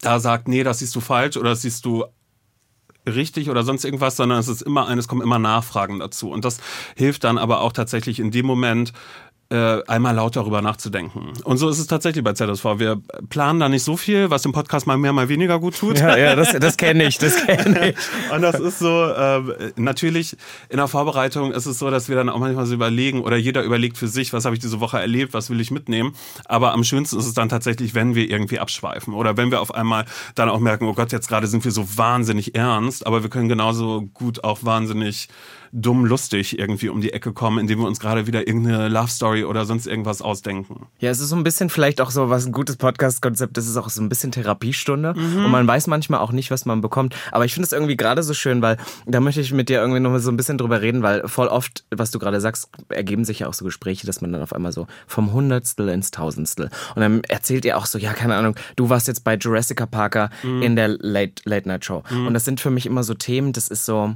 [0.00, 2.04] da sagt, nee, das siehst du falsch oder das siehst du
[3.06, 6.30] richtig oder sonst irgendwas, sondern es ist immer eines, kommen immer Nachfragen dazu.
[6.30, 6.58] Und das
[6.96, 8.92] hilft dann aber auch tatsächlich in dem Moment,
[9.48, 11.32] einmal laut darüber nachzudenken.
[11.44, 12.64] Und so ist es tatsächlich bei ZSV.
[12.78, 16.00] Wir planen da nicht so viel, was dem Podcast mal mehr, mal weniger gut tut.
[16.00, 17.96] Ja, ja, das, das kenne ich, das kenne ich.
[18.34, 20.36] Und das ist so, äh, natürlich
[20.68, 23.62] in der Vorbereitung ist es so, dass wir dann auch manchmal so überlegen oder jeder
[23.62, 26.14] überlegt für sich, was habe ich diese Woche erlebt, was will ich mitnehmen.
[26.46, 29.72] Aber am schönsten ist es dann tatsächlich, wenn wir irgendwie abschweifen oder wenn wir auf
[29.72, 33.30] einmal dann auch merken, oh Gott, jetzt gerade sind wir so wahnsinnig ernst, aber wir
[33.30, 35.28] können genauso gut auch wahnsinnig
[35.72, 39.44] dumm lustig irgendwie um die Ecke kommen, indem wir uns gerade wieder irgendeine Love Story
[39.44, 40.86] oder sonst irgendwas ausdenken.
[40.98, 43.76] Ja, es ist so ein bisschen vielleicht auch so, was ein gutes Podcast-Konzept ist, ist
[43.76, 45.14] auch so ein bisschen Therapiestunde.
[45.14, 47.14] Und man weiß manchmal auch nicht, was man bekommt.
[47.32, 48.76] Aber ich finde es irgendwie gerade so schön, weil
[49.06, 51.48] da möchte ich mit dir irgendwie noch mal so ein bisschen drüber reden, weil voll
[51.48, 54.52] oft, was du gerade sagst, ergeben sich ja auch so Gespräche, dass man dann auf
[54.52, 56.70] einmal so vom Hundertstel ins Tausendstel.
[56.94, 60.30] Und dann erzählt ihr auch so, ja, keine Ahnung, du warst jetzt bei Jurassic Parker
[60.42, 62.02] in der Late, Late Night Show.
[62.10, 64.14] Und das sind für mich immer so Themen, das ist so,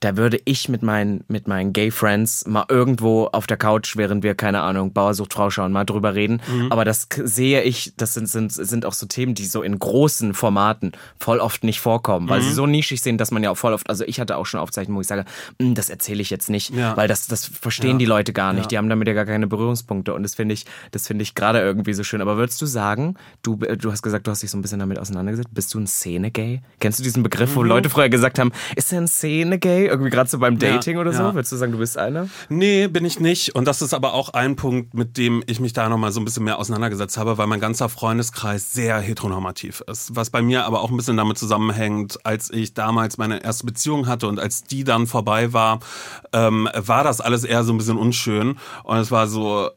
[0.00, 4.22] da würde ich mit meinen, mit meinen Gay Friends mal irgendwo auf der Couch, während
[4.22, 6.40] wir, keine Ahnung, Bauersucht Frau schauen, mal drüber reden.
[6.70, 10.32] Aber das sehe ich, das sind, sind, sind auch so Themen, die so in großen
[10.32, 13.74] Formaten voll oft nicht vorkommen, weil sie so nischig sind, dass man ja auch voll
[13.74, 15.24] oft, also ich hatte auch schon Aufzeichnungen, wo ich sage,
[15.58, 16.96] "Mm, das erzähle ich jetzt nicht, Ja.
[16.96, 17.98] weil das, das verstehen Ja.
[17.98, 18.62] die Leute gar nicht.
[18.64, 18.68] Ja.
[18.68, 21.60] Die haben damit ja gar keine Berührungspunkte und das finde ich, das finde ich gerade
[21.60, 22.22] irgendwie so schön.
[22.22, 24.98] Aber würdest du sagen, du, du hast gesagt, du hast dich so ein bisschen damit
[24.98, 26.62] auseinandergesetzt, bist du ein Szene-Gay?
[26.78, 29.89] Kennst du diesen Begriff, wo Leute früher gesagt haben, ist er ein Szene-Gay?
[29.90, 30.60] Irgendwie gerade so beim Mhm.
[30.60, 31.22] Ja, Dating oder so?
[31.22, 31.34] ja.
[31.34, 32.28] Würdest du sagen, du bist einer?
[32.48, 33.54] Nee, bin ich nicht.
[33.54, 36.24] Und das ist aber auch ein Punkt, mit dem ich mich da nochmal so ein
[36.24, 40.14] bisschen mehr auseinandergesetzt habe, weil mein ganzer Freundeskreis sehr heteronormativ ist.
[40.16, 44.06] Was bei mir aber auch ein bisschen damit zusammenhängt, als ich damals meine erste Beziehung
[44.06, 45.80] hatte und als die dann vorbei war,
[46.32, 48.56] ähm, war das alles eher so ein bisschen unschön.
[48.84, 49.70] Und es war so,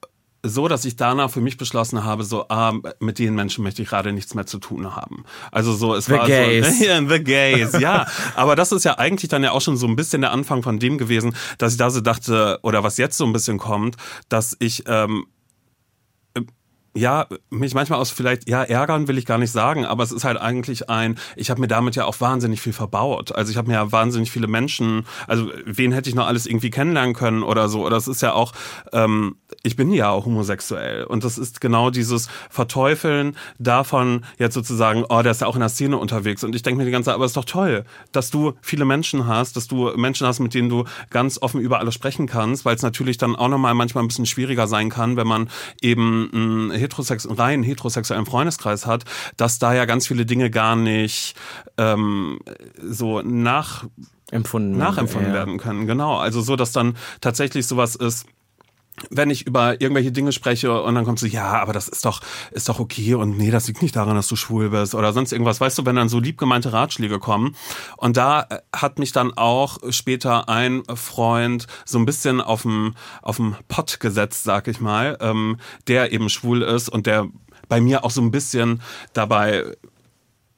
[0.44, 3.88] so, dass ich danach für mich beschlossen habe, so, ah, mit den Menschen möchte ich
[3.88, 5.24] gerade nichts mehr zu tun haben.
[5.52, 6.80] Also so, es The war Gays.
[6.80, 8.06] so, The Gays, ja.
[8.36, 10.80] Aber das ist ja eigentlich dann ja auch schon so ein bisschen der Anfang von
[10.80, 13.96] dem gewesen, dass ich da so dachte, oder was jetzt so ein bisschen kommt,
[14.28, 15.28] dass ich ähm,
[16.96, 20.24] ja, mich manchmal aus vielleicht, ja, ärgern will ich gar nicht sagen, aber es ist
[20.24, 23.34] halt eigentlich ein, ich habe mir damit ja auch wahnsinnig viel verbaut.
[23.34, 26.70] Also ich habe mir ja wahnsinnig viele Menschen, also wen hätte ich noch alles irgendwie
[26.70, 27.84] kennenlernen können oder so.
[27.86, 28.54] Oder es ist ja auch,
[28.92, 31.06] ähm, ich bin ja auch homosexuell.
[31.06, 35.62] Und das ist genau dieses Verteufeln davon, jetzt sozusagen, oh, der ist ja auch in
[35.62, 36.44] der Szene unterwegs.
[36.44, 38.86] Und ich denke mir die ganze Zeit, aber es ist doch toll, dass du viele
[38.86, 42.66] Menschen hast, dass du Menschen hast, mit denen du ganz offen über alles sprechen kannst,
[42.66, 45.50] weil es natürlich dann auch nochmal manchmal ein bisschen schwieriger sein kann, wenn man
[45.82, 49.06] eben einen heterosex rein heterosexuellen Freundeskreis hat,
[49.38, 51.36] dass da ja ganz viele Dinge gar nicht
[51.78, 52.40] ähm,
[52.82, 53.86] so nach
[54.32, 54.78] Empfunden.
[54.78, 55.38] nachempfunden ja.
[55.38, 55.88] werden können.
[55.88, 56.18] Genau.
[56.18, 58.26] Also so, dass dann tatsächlich sowas ist,
[59.10, 62.22] wenn ich über irgendwelche Dinge spreche und dann kommt so, ja, aber das ist doch,
[62.52, 65.32] ist doch okay und nee, das liegt nicht daran, dass du schwul bist oder sonst
[65.32, 65.60] irgendwas.
[65.60, 67.56] Weißt du, wenn dann so liebgemeinte Ratschläge kommen.
[67.98, 72.96] Und da äh, hat mich dann auch später ein Freund so ein bisschen auf dem,
[73.68, 77.28] Pott gesetzt, sag ich mal, ähm, der eben schwul ist und der
[77.68, 78.82] bei mir auch so ein bisschen
[79.14, 79.66] dabei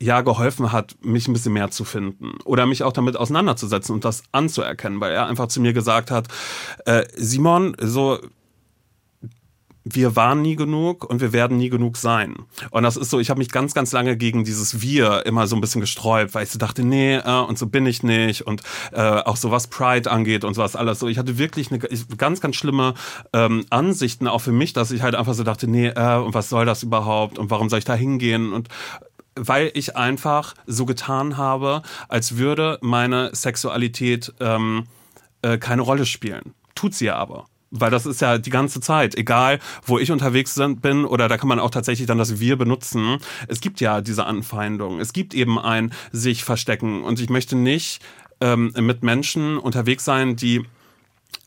[0.01, 4.05] ja geholfen hat, mich ein bisschen mehr zu finden oder mich auch damit auseinanderzusetzen und
[4.05, 6.27] das anzuerkennen, weil er einfach zu mir gesagt hat,
[6.86, 8.19] äh, Simon, so
[9.88, 12.36] wir waren nie genug und wir werden nie genug sein.
[12.71, 15.55] Und das ist so, ich habe mich ganz, ganz lange gegen dieses Wir immer so
[15.55, 18.41] ein bisschen gesträubt, weil ich so dachte, nee, äh, und so bin ich nicht.
[18.41, 20.99] Und äh, auch so was Pride angeht und sowas alles.
[20.99, 21.79] So, ich hatte wirklich eine
[22.17, 22.95] ganz, ganz schlimme
[23.31, 26.49] ähm, Ansichten auch für mich, dass ich halt einfach so dachte, nee, äh, und was
[26.49, 27.38] soll das überhaupt?
[27.38, 28.53] Und warum soll ich da hingehen?
[28.53, 28.69] Und
[29.35, 34.85] weil ich einfach so getan habe, als würde meine Sexualität ähm,
[35.41, 36.53] äh, keine Rolle spielen.
[36.73, 37.45] Tut sie ja aber.
[37.71, 41.49] Weil das ist ja die ganze Zeit, egal wo ich unterwegs bin oder da kann
[41.49, 43.17] man auch tatsächlich dann das Wir benutzen.
[43.47, 44.99] Es gibt ja diese Anfeindung.
[44.99, 47.03] Es gibt eben ein sich verstecken.
[47.03, 48.01] Und ich möchte nicht
[48.39, 50.63] ähm, mit Menschen unterwegs sein, die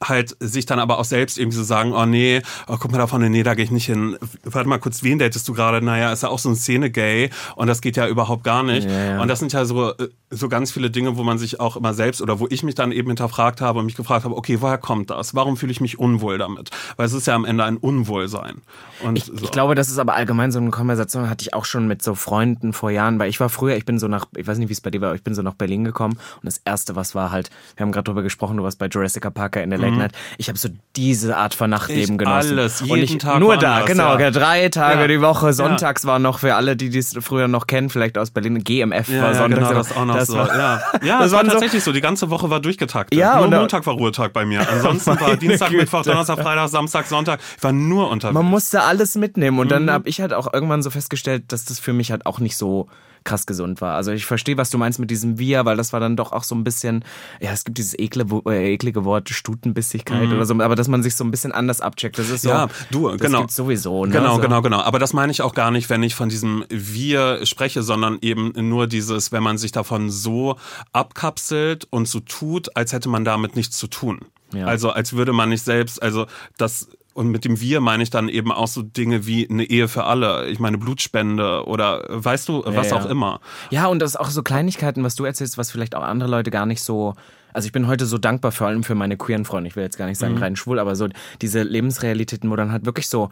[0.03, 3.07] halt sich dann aber auch selbst irgendwie so sagen, oh nee, oh, guck mal da
[3.07, 4.17] vorne, nee, da gehe ich nicht hin.
[4.45, 5.85] Warte mal kurz, wen datest du gerade?
[5.85, 8.89] Naja, ist ja auch so ein Szene-Gay und das geht ja überhaupt gar nicht.
[8.89, 9.21] Ja, ja.
[9.21, 11.95] Und das sind ja so, äh, so ganz viele Dinge, wo man sich auch immer
[11.95, 14.79] selbst oder wo ich mich dann eben hinterfragt habe und mich gefragt habe, okay, woher
[14.79, 15.35] kommt das?
[15.35, 16.71] Warum fühle ich mich unwohl damit?
[16.97, 18.63] Weil es ist ja am Ende ein Unwohlsein.
[19.03, 19.35] Und Ich, so.
[19.43, 22.15] ich glaube, das ist aber allgemein so eine Konversation, hatte ich auch schon mit so
[22.15, 24.73] Freunden vor Jahren, weil ich war früher, ich bin so nach, ich weiß nicht, wie
[24.73, 27.15] es bei dir war, aber ich bin so nach Berlin gekommen und das erste, was
[27.15, 29.98] war halt, wir haben gerade drüber gesprochen, du warst bei Jurassic Parker in der Late
[29.98, 30.12] Night.
[30.38, 32.59] Ich habe so diese Art von Nachtleben Ich genossen.
[32.59, 34.31] alles, und jeden ich, Tag Nur da, woanders, genau, ja.
[34.31, 35.07] drei Tage Ja.
[35.09, 35.53] die Woche.
[35.53, 39.22] Sonntags war noch für alle, die dies früher noch kennen, vielleicht aus Berlin, GMF ja,
[39.22, 39.68] war ja, sonntags.
[39.68, 40.37] genau, das auch noch Das so.
[40.37, 41.92] war- ja, ja das das war tatsächlich so.
[41.92, 43.18] Die ganze Woche war durchgetaktet.
[43.18, 44.68] Ja, nur und Montag war Ruhetag bei mir.
[44.68, 45.83] Ansonsten war Dienstag, Güte.
[45.83, 47.40] Mittwoch, Donnerstag, Freitag, Samstag, Sonntag.
[47.57, 48.35] Ich war nur unterwegs.
[48.35, 49.70] Man musste alles mitnehmen und Mhm.
[49.70, 52.57] dann habe ich halt auch irgendwann so festgestellt, dass das für mich halt auch nicht
[52.57, 52.88] so
[53.25, 53.95] krass gesund war.
[53.95, 56.45] Also ich verstehe, was du meinst mit diesem Wir, weil das war dann doch auch
[56.45, 57.05] so ein bisschen,
[57.41, 61.15] ja, es gibt dieses ekle, äh, eklige Wort Stutenbissigkeit oder so, aber dass man sich
[61.15, 62.19] so ein bisschen anders abcheckt.
[62.19, 62.55] Das ist so, Mhm.
[62.55, 63.41] Ja, du, das genau.
[63.41, 64.07] gibt's sowieso.
[64.07, 64.13] Ne?
[64.13, 64.41] Genau, so.
[64.41, 64.81] genau, genau.
[64.81, 68.53] Aber das meine ich auch gar nicht, wenn ich von diesem Wir spreche, sondern eben
[68.69, 70.57] nur dieses, wenn man sich davon so
[70.93, 74.21] abkapselt und so tut, als hätte man damit nichts zu tun.
[74.53, 74.67] Ja.
[74.67, 76.27] Also als würde man nicht selbst, also
[76.57, 79.89] das und mit dem Wir meine ich dann eben auch so Dinge wie eine Ehe
[79.89, 82.97] für alle, ich meine Blutspende oder weißt du, was ja.
[82.97, 83.41] auch immer.
[83.71, 86.53] Ja, und das ist auch so Kleinigkeiten, was du erzählst, was vielleicht auch andere Leute
[86.53, 87.15] gar nicht so
[87.53, 89.69] Also ich bin heute so dankbar vor allem für meine queeren Freunde.
[89.69, 90.43] Ich will jetzt gar nicht sagen Mhm.
[90.43, 91.09] rein schwul, aber so
[91.43, 93.31] diese Lebensrealitäten, wo dann halt wirklich so,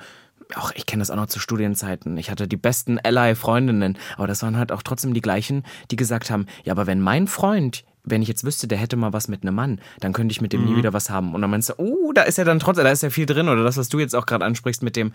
[0.57, 2.17] auch ich kenne das auch noch zu Studienzeiten.
[2.17, 6.31] Ich hatte die besten Ally-Freundinnen, aber das waren halt auch trotzdem die gleichen, die gesagt
[6.31, 9.43] haben, ja, aber wenn mein Freund wenn ich jetzt wüsste, der hätte mal was mit
[9.43, 10.71] einem Mann, dann könnte ich mit dem Mhm.
[10.71, 11.35] nie wieder was haben.
[11.35, 13.49] Und dann meinst du, oh, da ist ja dann trotzdem, da ist ja viel drin.
[13.49, 15.13] Oder das, was du jetzt auch gerade ansprichst mit dem,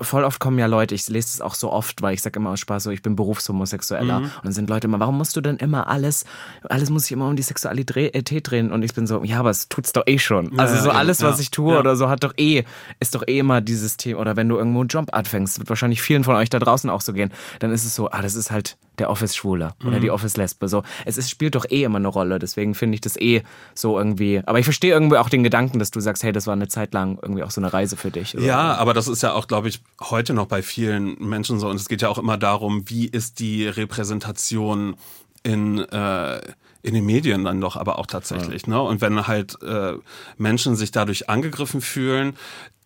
[0.00, 2.50] voll oft kommen ja Leute, ich lese es auch so oft, weil ich sage immer
[2.50, 4.16] aus Spaß so, ich bin Berufshomosexueller.
[4.18, 6.24] Und dann sind Leute immer, warum musst du denn immer alles,
[6.68, 8.72] alles muss sich immer um die Sexualität drehen?
[8.72, 10.58] Und ich bin so, ja, aber es tut's doch eh schon.
[10.58, 11.80] Also ja, so eben, alles, was ja, ich tue ja.
[11.80, 12.64] oder so, hat doch eh,
[13.00, 14.20] ist doch eh immer dieses Thema.
[14.20, 17.00] Oder wenn du irgendwo einen Job anfängst, wird wahrscheinlich vielen von euch da draußen auch
[17.00, 20.00] so gehen, dann ist es so, ah, das ist halt der Office-Schwule oder Mhm.
[20.00, 20.68] die Office-Lesbe.
[20.68, 22.38] So, es ist, spielt doch eh immer eine Rolle.
[22.38, 23.42] Deswegen finde ich das eh
[23.74, 24.42] so irgendwie.
[24.44, 26.94] Aber ich verstehe irgendwie auch den Gedanken, dass du sagst, hey, das war eine Zeit
[26.94, 28.36] lang irgendwie auch so eine Reise für dich.
[28.36, 28.44] oder?
[28.44, 31.68] Ja, aber das ist ja auch, glaube ich, heute noch bei vielen Menschen so.
[31.68, 34.96] Und es geht ja auch immer darum, wie ist die Repräsentation
[35.42, 36.40] in, äh,
[36.82, 38.68] in den Medien dann doch aber auch tatsächlich.
[38.68, 38.80] Ne?
[38.80, 39.94] Und wenn halt äh,
[40.36, 42.36] Menschen sich dadurch angegriffen fühlen,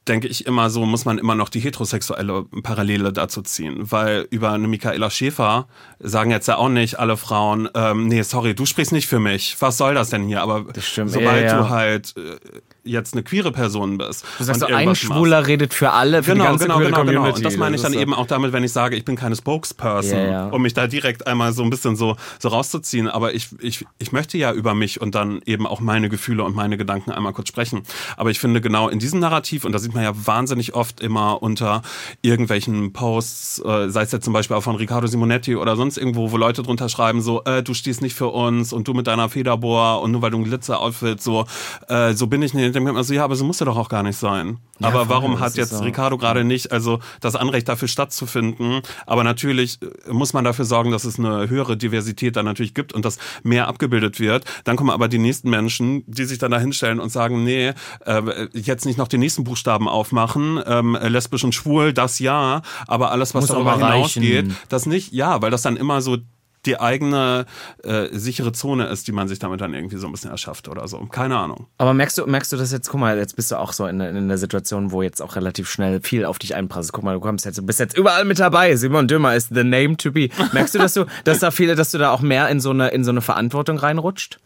[0.08, 3.90] denke ich immer so, muss man immer noch die heterosexuelle Parallele dazu ziehen.
[3.90, 5.68] Weil über eine Michaela Schäfer
[6.00, 9.56] sagen jetzt ja auch nicht alle Frauen, ähm, nee, sorry, du sprichst nicht für mich.
[9.60, 10.42] Was soll das denn hier?
[10.42, 11.58] Aber sobald Ja, ja.
[11.58, 12.36] du halt äh,
[12.84, 14.24] jetzt eine queere Person bist.
[14.38, 16.64] Du sagst und so, ein irgendwas machst, Schwuler redet für alle, für die Genau, ganze
[16.64, 16.98] genau, genau, genau.
[17.20, 17.36] Community.
[17.38, 19.36] Und das meine ich dann so- eben auch damit, wenn ich sage, ich bin keine
[19.36, 20.46] Spokesperson, Ja, ja.
[20.48, 23.08] um mich da direkt einmal so ein bisschen so, so rauszuziehen.
[23.08, 26.54] Aber ich, ich, ich möchte ja über mich und dann eben auch meine Gefühle und
[26.56, 27.82] meine Gedanken einmal kurz sprechen.
[28.16, 31.42] Aber ich finde genau in diesem Narrativ, und da sieht man ja wahnsinnig oft immer
[31.42, 31.82] unter
[32.22, 36.30] irgendwelchen Posts, äh, sei es jetzt zum Beispiel auch von Riccardo Simonetti oder sonst irgendwo,
[36.30, 39.28] wo Leute drunter schreiben, so, äh, du stehst nicht für uns und du mit deiner
[39.28, 41.46] Federbohr und nur weil du ein Glitzer-Outfit, so,
[41.88, 42.71] äh, so bin ich nicht.
[42.72, 44.58] Dann denkt man so, ja, aber so muss ja doch auch gar nicht sein.
[44.78, 45.84] Ja, aber warum hat jetzt so.
[45.84, 48.82] Ricardo gerade nicht, also das Anrecht dafür stattzufinden.
[49.06, 52.92] Aber natürlich äh, muss man dafür sorgen, dass es eine höhere Diversität dann natürlich gibt
[52.92, 54.44] und dass mehr abgebildet wird.
[54.64, 57.72] Dann kommen aber die nächsten Menschen, die sich dann da hinstellen und sagen, nee,
[58.04, 63.10] äh, jetzt nicht noch den nächsten Buchstaben aufmachen, ähm, lesbisch und schwul, das ja, aber
[63.10, 66.18] alles, was Muss darüber hinausgeht, das nicht, ja, weil das dann immer so
[66.66, 67.46] die eigene
[67.82, 70.86] äh, sichere Zone ist, die man sich damit dann irgendwie so ein bisschen erschafft oder
[70.86, 70.98] so.
[71.06, 71.66] Keine Ahnung.
[71.78, 74.00] Aber merkst du, merkst du das jetzt, guck mal, jetzt bist du auch so in,
[74.00, 76.92] in der Situation, wo jetzt auch relativ schnell viel auf dich einprasselt.
[76.92, 78.76] Guck mal, du kommst jetzt, du bist jetzt überall mit dabei.
[78.76, 80.28] Simon Dömer ist the name to be.
[80.52, 82.88] Merkst du, dass du, dass da viele, dass du da auch mehr in so eine,
[82.88, 84.38] in so eine Verantwortung reinrutscht?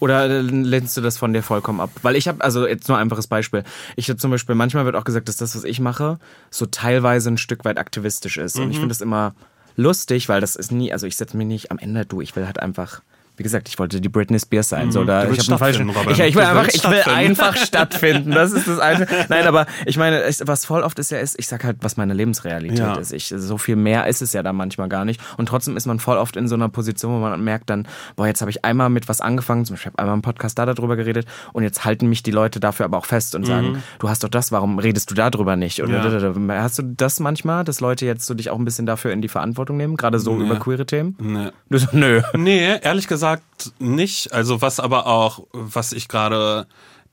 [0.00, 1.90] Oder äh, lehnst du das von dir vollkommen ab?
[2.02, 3.62] Weil ich habe, also jetzt nur ein einfaches Beispiel.
[3.96, 6.18] Ich habe zum Beispiel, manchmal wird auch gesagt, dass das, was ich mache,
[6.50, 8.58] so teilweise ein Stück weit aktivistisch ist.
[8.58, 9.34] Und ich finde das immer
[9.76, 12.46] lustig, weil das ist nie, also ich setze mich nicht am Ende, du, ich will
[12.46, 13.02] halt einfach.
[13.36, 14.92] Wie gesagt, ich wollte die Britney Spears sein.
[14.92, 17.10] So, da, Du willst ich hab falschen, ich, ich will einfach, ich will stattfinden.
[17.18, 18.30] einfach stattfinden.
[18.30, 19.06] Das ist das eine.
[19.28, 22.14] Nein, aber ich meine, was voll oft ist ja ist, ich sag halt, was meine
[22.14, 22.94] Lebensrealität Ja.
[22.94, 23.12] ist.
[23.12, 25.20] Ich, so viel mehr ist es ja dann manchmal gar nicht.
[25.36, 28.26] Und trotzdem ist man voll oft in so einer Position, wo man merkt dann, boah,
[28.28, 30.94] jetzt habe ich einmal mit was angefangen, zum Beispiel habe einmal im Podcast da darüber
[30.94, 34.22] geredet und jetzt halten mich die Leute dafür aber auch fest und sagen, du hast
[34.22, 35.82] doch das, warum redest du darüber nicht?
[35.82, 36.50] Oder Mhm.
[36.50, 36.62] Ja.
[36.62, 39.28] hast du das manchmal, dass Leute jetzt so dich auch ein bisschen dafür in die
[39.28, 41.16] Verantwortung nehmen, gerade so über queere Themen?
[41.20, 41.48] Nee.
[41.68, 42.22] Du so, nö.
[42.34, 43.23] Nee, ehrlich gesagt
[43.78, 44.32] nicht.
[44.32, 46.66] Also was aber auch, was ich gerade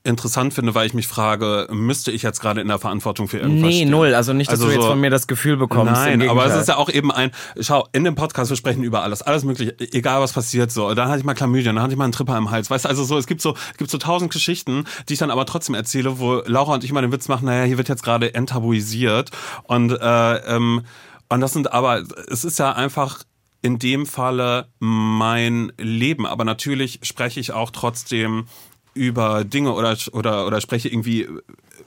[0.04, 3.70] interessant finde, weil ich mich frage, müsste ich jetzt gerade in der Verantwortung für irgendwas
[3.70, 3.90] Nee, stehen?
[3.90, 4.14] null.
[4.16, 5.92] Also nicht, dass Also du jetzt so- von mir das Gefühl bekommst.
[5.92, 9.04] Nein, aber es ist ja auch eben ein, schau, in dem Podcast, wir sprechen über
[9.04, 10.92] alles, alles mögliche, egal was passiert, so.
[10.94, 12.88] Dann hatte ich mal Chlamydien, dann hatte ich mal einen Tripper im Hals, weißt du,
[12.88, 15.76] also so, es gibt so, es gibt so tausend Geschichten, die ich dann aber trotzdem
[15.76, 19.30] erzähle, wo Laura und ich immer den Witz machen, naja, hier wird jetzt gerade enttabuisiert
[19.68, 20.82] und, äh, ähm,
[21.28, 23.20] und das sind aber, es ist ja einfach
[23.62, 28.46] in dem Falle mein Leben, aber natürlich spreche ich auch trotzdem
[28.94, 31.28] über Dinge oder, oder, oder spreche irgendwie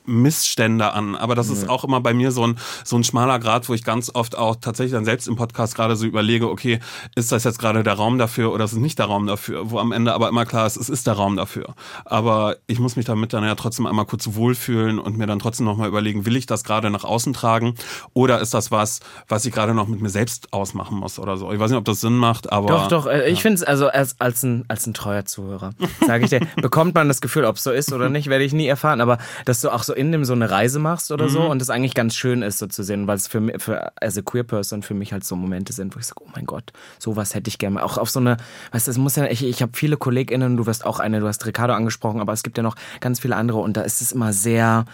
[0.06, 1.16] Missstände an.
[1.16, 3.84] Aber das ist auch immer bei mir so ein, so ein schmaler Grad, wo ich
[3.84, 6.80] ganz oft auch tatsächlich dann selbst im Podcast gerade so überlege, okay,
[7.16, 9.70] ist das jetzt gerade der Raum dafür oder ist es nicht der Raum dafür?
[9.72, 11.74] Wo am Ende aber immer klar ist, es ist der Raum dafür.
[12.06, 15.66] Aber ich muss mich damit dann ja trotzdem einmal kurz wohlfühlen und mir dann trotzdem
[15.66, 17.76] nochmal überlegen, will ich das gerade nach außen tragen
[18.14, 21.52] oder ist das was, was ich gerade noch mit mir selbst ausmachen muss oder so?
[21.52, 22.68] Ich weiß nicht, ob das Sinn macht, aber.
[22.68, 23.08] Doch, doch.
[23.08, 25.72] äh, Ich finde es also als, als, ein, als ein treuer Zuhörer,
[26.06, 28.54] sage ich dir, bekommt man das Gefühl, ob es so ist oder nicht, werde ich
[28.54, 29.02] nie erfahren.
[29.02, 31.30] Aber dass du auch so in dem so eine Reise machst oder Mhm.
[31.30, 33.92] so und es eigentlich ganz schön ist, so zu sehen, weil es für mich, für
[34.02, 36.46] as a queer person für mich halt so Momente sind, wo ich sage, oh mein
[36.46, 37.82] Gott, sowas hätte ich gerne.
[37.84, 38.38] Auch auf so eine,
[38.72, 41.28] weißt du, es muss ja, ich, ich habe viele KollegInnen, du wirst auch eine, du
[41.28, 44.12] hast Ricardo angesprochen, aber es gibt ja noch ganz viele andere und da ist es
[44.12, 44.86] immer sehr.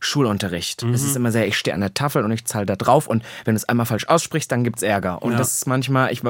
[0.00, 0.82] Schulunterricht.
[0.84, 1.08] Es Mhm.
[1.08, 3.54] ist immer sehr, ich stehe an der Tafel und ich zahle da drauf und wenn
[3.54, 5.22] du es einmal falsch aussprichst, dann gibt's Ärger.
[5.22, 5.38] Und Ja.
[5.38, 6.22] das ist manchmal, ich,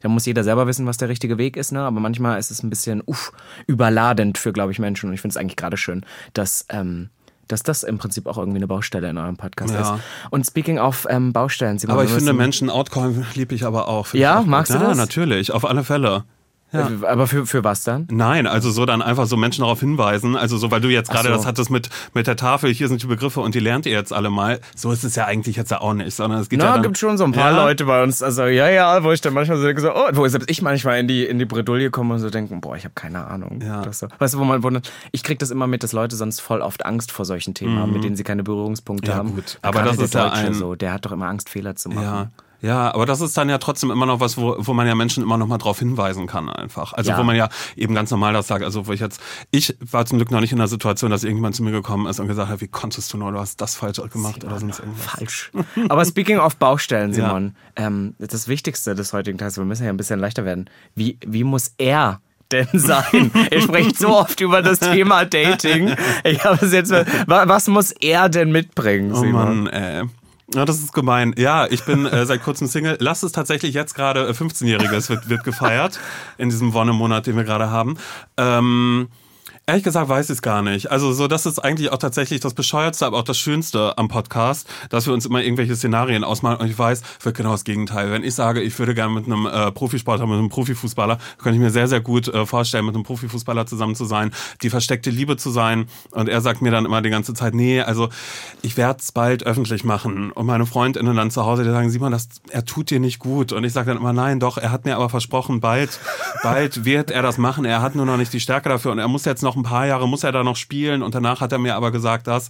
[0.00, 1.80] da muss jeder selber wissen, was der richtige Weg ist, ne?
[1.82, 3.32] Aber manchmal ist es ein bisschen uff,
[3.68, 5.08] überladend für, glaube ich, Menschen.
[5.08, 7.10] Und ich finde es eigentlich gerade schön, dass, ähm,
[7.48, 9.96] dass das im Prinzip auch irgendwie eine Baustelle in eurem Podcast Ja.
[9.96, 10.02] ist.
[10.30, 14.06] Und speaking of ähm, Baustellen, Simon, Aber ich finde Menschen outcallen liebe ich aber auch.
[14.06, 14.36] Finde Ja?
[14.36, 14.48] auch gut.
[14.48, 14.96] Magst du ja, das?
[14.96, 16.24] natürlich, auf alle Fälle.
[16.72, 16.88] Ja.
[17.02, 18.06] Äh, Aber für, für was dann?
[18.10, 21.28] Nein, also so dann einfach so Menschen darauf hinweisen, also so, weil du jetzt gerade
[21.28, 21.34] so.
[21.34, 24.12] das hattest mit, mit der Tafel, hier sind die Begriffe und die lernt ihr jetzt
[24.12, 24.60] alle mal.
[24.76, 26.82] So ist es ja eigentlich jetzt ja auch nicht, sondern es geht ja Na, dann,
[26.82, 27.64] gibt schon so ein paar Ja.
[27.64, 30.28] Leute bei uns, also ja, ja, wo ich dann manchmal so denke, so, oh, wo
[30.28, 32.94] selbst ich manchmal in die, in die Bredouille komme und so denke, boah, ich habe
[32.94, 33.60] keine Ahnung.
[33.64, 33.82] Ja.
[33.82, 34.08] Das so.
[34.18, 34.70] Weißt du, wo man, wo,
[35.12, 37.92] ich krieg das immer mit, dass Leute sonst voll oft Angst vor solchen Themen haben,
[37.92, 39.12] mit denen sie keine Berührungspunkte Mhm.
[39.12, 39.34] Ja, haben.
[39.34, 39.58] gut.
[39.62, 41.88] Aber das der ist ja Deutsche ein- so, der hat doch immer Angst, Fehler zu
[41.88, 42.02] machen.
[42.04, 42.30] Ja.
[42.60, 45.22] Ja, aber das ist dann ja trotzdem immer noch was, wo, wo man ja Menschen
[45.22, 46.92] immer noch mal drauf hinweisen kann einfach.
[46.92, 47.18] Also Ja.
[47.18, 48.64] wo man ja eben ganz normal das sagt.
[48.64, 49.20] Also wo ich jetzt,
[49.52, 52.18] ich war zum Glück noch nicht in der Situation, dass irgendjemand zu mir gekommen ist
[52.18, 55.04] und gesagt hat, wie konntest du nur, du hast das falsch gemacht oder sonst irgendwas.
[55.04, 55.52] Falsch.
[55.88, 59.96] Aber speaking of Baustellen, Simon, ähm, das Wichtigste des heutigen Tages, wir müssen ja ein
[59.96, 60.68] bisschen leichter werden.
[60.96, 63.30] Wie, wie muss er denn sein?
[63.50, 65.94] er spricht so oft über das Thema Dating.
[66.24, 66.90] Ich habe es jetzt.
[66.90, 69.64] wa- Was muss er denn mitbringen, Oh Simon?
[69.64, 70.04] Mann, ey.
[70.54, 71.34] Ja, das ist gemein.
[71.36, 72.96] Ja, ich bin äh, seit kurzem Single.
[73.00, 76.00] Lass es tatsächlich jetzt gerade äh, 15-Jähriges wird, wird gefeiert
[76.38, 77.98] in diesem Wonnemonat, den wir gerade haben.
[78.38, 79.08] Ähm,
[79.68, 80.90] Ehrlich gesagt weiß ich es gar nicht.
[80.90, 84.66] Also so, das ist eigentlich auch tatsächlich das Bescheuertste, aber auch das Schönste am Podcast,
[84.88, 88.10] dass wir uns immer irgendwelche Szenarien ausmalen und ich weiß, wird genau das Gegenteil.
[88.10, 91.60] Wenn ich sage, ich würde gerne mit einem äh, Profisportler, mit einem Profifußballer, kann ich
[91.60, 94.30] mir sehr, sehr gut äh, vorstellen, mit einem Profifußballer zusammen zu sein,
[94.62, 95.86] die versteckte Liebe zu sein.
[96.12, 98.08] Und er sagt mir dann immer die ganze Zeit, nee, also
[98.62, 100.32] ich werde es bald öffentlich machen.
[100.32, 103.52] Und meine Freundinnen dann zu Hause, die sagen, Simon, das, er tut dir nicht gut.
[103.52, 106.00] Und ich sage dann immer, nein, doch, er hat mir aber versprochen, bald,
[106.42, 107.66] bald wird er das machen.
[107.66, 109.86] Er hat nur noch nicht die Stärke dafür und er muss jetzt noch ein paar
[109.86, 111.02] Jahre, muss er da noch spielen.
[111.02, 112.48] Und danach hat er mir aber gesagt, dass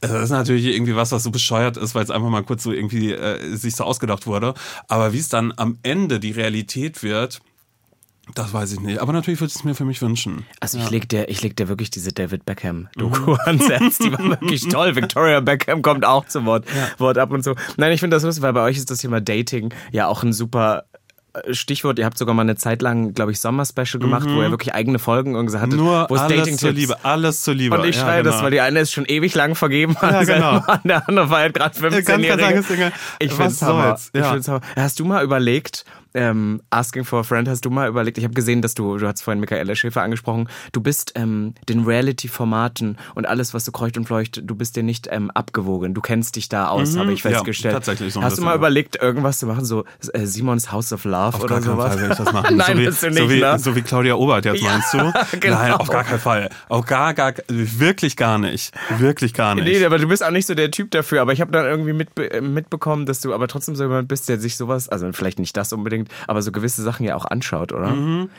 [0.00, 2.62] äh, das ist natürlich irgendwie was, was so bescheuert ist, weil es einfach mal kurz
[2.62, 4.54] so irgendwie äh, sich so ausgedacht wurde.
[4.88, 7.40] Aber wie es dann am Ende die Realität wird,
[8.34, 9.00] das weiß ich nicht.
[9.00, 10.46] Aber natürlich würde ich es mir für mich wünschen.
[10.60, 13.98] Also ich leg dir, ich leg dir wirklich diese David Beckham-Doku ans Herz.
[13.98, 14.94] Die war wirklich toll.
[14.94, 16.64] Victoria Beckham kommt auch zu Wort,
[16.98, 17.56] Wort ab und so.
[17.76, 20.32] Nein, ich finde das lustig, weil bei euch ist das Thema Dating ja auch ein
[20.32, 20.84] super
[21.50, 21.98] Stichwort.
[21.98, 24.98] Ihr habt sogar mal eine Zeit lang, glaube ich, Sommer-Special gemacht, wo ihr wirklich eigene
[24.98, 25.74] Folgen irgendwie hattet.
[25.78, 27.78] Nur wo es alles Dating-Tipps- zur Liebe, alles zur Liebe.
[27.78, 28.44] Und ich Ja, schreie das, genau.
[28.44, 29.96] weil die eine ist schon ewig lang vergeben.
[30.02, 30.56] Ja, genau.
[30.66, 32.92] Und der andere war halt gerade 15 ganz Jahre.
[33.18, 33.88] Ich find's Hammer.
[33.88, 34.10] soll's?
[34.12, 34.30] Ich Ja.
[34.32, 34.60] find's Hammer.
[34.76, 38.34] Hast du mal überlegt, ähm, Asking for a Friend, hast du mal überlegt, ich habe
[38.34, 43.26] gesehen, dass du, du hast vorhin Michaela Schäfer angesprochen, du bist ähm, den Reality-Formaten und
[43.26, 45.94] alles, was so kreucht und fleucht, du bist dir nicht ähm, abgewogen.
[45.94, 47.30] Du kennst dich da aus, habe ich Mhm.
[47.30, 47.74] Ja, festgestellt.
[47.74, 51.36] tatsächlich so hast du mal überlegt, irgendwas zu machen, so äh, Simons House of Love
[51.36, 51.94] Auf oder gar sowas?
[51.94, 52.56] Fall ich das machen.
[52.56, 53.58] Nein, so wie, willst du nicht, so wie, ne?
[53.58, 55.12] so wie Claudia Obert jetzt, Ja, meinst du?
[55.40, 55.56] genau.
[55.58, 56.48] Nein, auf gar keinen Fall.
[56.68, 58.74] Auf gar, gar, wirklich gar nicht.
[58.98, 59.64] Wirklich gar nicht.
[59.64, 61.20] Nee, aber du bist auch nicht so der Typ dafür.
[61.22, 64.28] Aber ich habe dann irgendwie mitbe äh, mitbekommen, dass du aber trotzdem so jemand bist,
[64.28, 67.72] der sich sowas, also vielleicht nicht das unbedingt, aber so gewisse Sachen ja auch anschaut,
[67.72, 67.94] oder?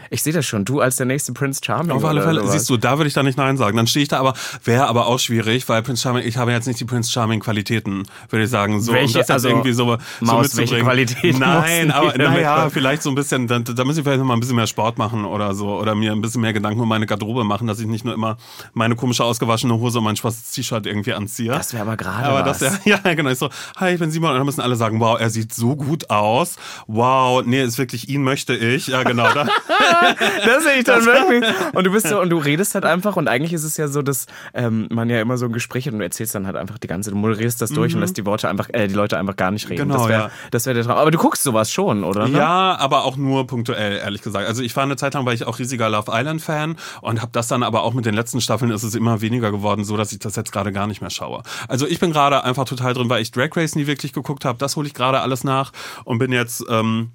[0.10, 0.66] Ich sehe das schon.
[0.66, 1.88] Du als der nächste Prince Charming.
[1.88, 1.94] Mhm.
[1.98, 3.78] Auf alle Fälle, siehst du, da würde ich dann nicht Nein sagen.
[3.78, 6.68] Dann stehe ich da aber, wäre aber auch schwierig, weil Prince Charming, ich habe jetzt
[6.68, 8.82] nicht die Prince Charming Qualitäten, würde ich sagen.
[8.82, 9.20] So, Welche?
[9.20, 10.86] um das Also, irgendwie so, so Maus, welche mitzubringen.
[10.86, 14.34] Qualitäten Nein, aber naja, vielleicht so ein bisschen, da, da muss ich vielleicht noch mal
[14.36, 15.70] ein bisschen mehr Sport machen oder so.
[15.80, 18.38] Oder mir ein bisschen mehr Gedanken um meine Garderobe machen, dass ich nicht nur immer
[18.74, 21.52] meine komische ausgewaschene Hose und mein schwarzes T-Shirt irgendwie anziehe.
[21.52, 22.60] Das wäre aber gerade Aber was.
[22.60, 23.30] das ja, ja, genau.
[23.30, 24.32] Ich so, hi, ich bin Simon.
[24.32, 26.56] Und dann müssen alle sagen, wow, er sieht so gut aus.
[26.88, 28.88] Wow, nee, ist wirklich ihn möchte ich.
[28.88, 29.32] Ja, genau.
[29.34, 29.46] Da,
[30.46, 31.44] das sehe ich dann wirklich.
[31.74, 33.16] Und du bist so, und du redest halt einfach.
[33.16, 35.94] Und eigentlich ist es ja so, dass ähm, man ja immer so ein Gespräch hat
[35.94, 38.26] und du erzählst dann halt einfach die ganze, du moderierst das durch und lässt die
[38.26, 39.88] Worte einfach, äh, die Leute einfach gar nicht reden.
[39.88, 39.92] Mhm.
[39.92, 40.32] Genau, das wäre ja.
[40.52, 40.98] das wär der Traum.
[40.98, 42.28] Aber du guckst sowas schon, oder?
[42.28, 42.38] ne?
[42.38, 44.48] Ja, aber auch nur punktuell, ehrlich gesagt.
[44.48, 47.32] Also ich war eine Zeit lang, war ich auch riesiger Love Island Fan und habe
[47.32, 50.12] das dann aber auch mit den letzten Staffeln ist es immer weniger geworden, so dass
[50.12, 51.44] ich das jetzt gerade gar nicht mehr schaue.
[51.68, 54.58] Also ich bin gerade einfach total drin, weil ich Drag Race nie wirklich geguckt habe.
[54.58, 55.72] Das hole ich gerade alles nach
[56.04, 57.12] und bin jetzt ähm,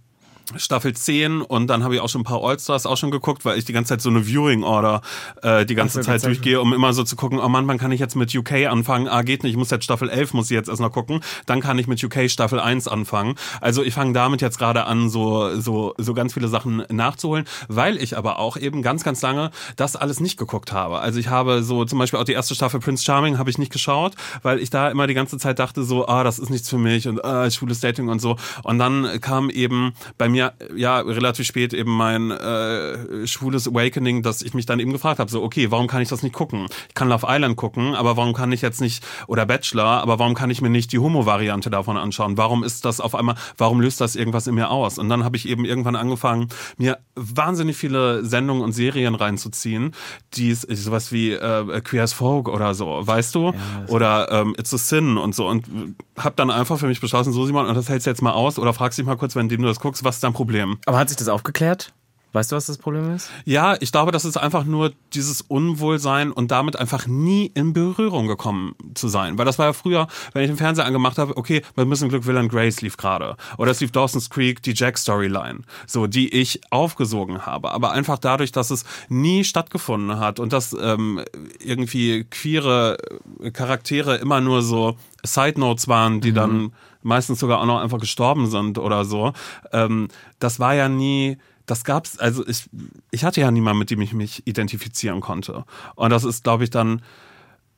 [0.56, 3.58] Staffel 10 und dann habe ich auch schon ein paar Allstars auch schon geguckt, weil
[3.58, 5.02] ich die ganze Zeit so eine Viewing Order
[5.42, 8.00] äh, die ganze Zeit durchgehe, um immer so zu gucken, oh Mann, wann kann ich
[8.00, 9.08] jetzt mit UK anfangen?
[9.08, 11.20] Ah, geht nicht, ich muss jetzt Staffel 11, muss ich jetzt erst noch gucken.
[11.46, 13.34] Dann kann ich mit UK Staffel 1 anfangen.
[13.60, 17.96] Also ich fange damit jetzt gerade an, so, so, so ganz viele Sachen nachzuholen, weil
[17.98, 21.00] ich aber auch eben ganz, ganz lange das alles nicht geguckt habe.
[21.00, 23.72] Also ich habe so zum Beispiel auch die erste Staffel Prince Charming habe ich nicht
[23.72, 26.78] geschaut, weil ich da immer die ganze Zeit dachte so, ah, das ist nichts für
[26.78, 28.36] mich und ah, schwules Dating und so.
[28.62, 30.37] Und dann kam eben bei mir,
[30.74, 35.30] ja, relativ spät eben mein äh, schwules Awakening, dass ich mich dann eben gefragt habe,
[35.30, 36.66] so, okay, warum kann ich das nicht gucken?
[36.88, 40.34] Ich kann Love Island gucken, aber warum kann ich jetzt nicht, oder Bachelor, aber warum
[40.34, 42.36] kann ich mir nicht die Homo-Variante davon anschauen?
[42.36, 44.98] Warum ist das auf einmal, warum löst das irgendwas in mir aus?
[44.98, 49.94] Und dann habe ich eben irgendwann angefangen, mir wahnsinnig viele Sendungen und Serien reinzuziehen,
[50.34, 53.52] die sowas wie äh, Queer as Folk oder so, weißt du?
[53.88, 55.46] oder ähm, It's a Sin und so.
[55.48, 58.32] Und habe dann einfach für mich beschlossen, so Simon, und das hältst du jetzt mal
[58.32, 60.78] aus oder fragst dich mal kurz, wenn du das guckst, was ist dein Problem?
[60.86, 61.92] Aber hat sich das aufgeklärt?
[62.32, 63.30] Weißt du, was das Problem ist?
[63.46, 68.26] Ja, ich glaube, das ist einfach nur dieses Unwohlsein und damit einfach nie in Berührung
[68.26, 69.38] gekommen zu sein.
[69.38, 72.26] Weil das war ja früher, wenn ich den Fernseher angemacht habe, okay, bei Müssen Glück
[72.26, 73.36] Will and Grace lief gerade.
[73.56, 75.60] Oder es lief Dawson's Creek, die Jack-Storyline.
[75.86, 77.70] So, die ich aufgesogen habe.
[77.70, 81.24] Aber einfach dadurch, dass es nie stattgefunden hat und dass ähm,
[81.60, 82.98] irgendwie queere
[83.54, 86.36] Charaktere immer nur so Side Notes waren, die mhm.
[86.36, 86.72] dann
[87.02, 89.32] meistens sogar auch noch einfach gestorben sind oder so.
[89.72, 91.38] Ähm, das war ja nie
[91.70, 92.68] das gab's, also ich,
[93.10, 95.64] ich hatte ja niemanden, mit dem ich mich identifizieren konnte.
[95.94, 97.02] Und das ist, glaube ich, dann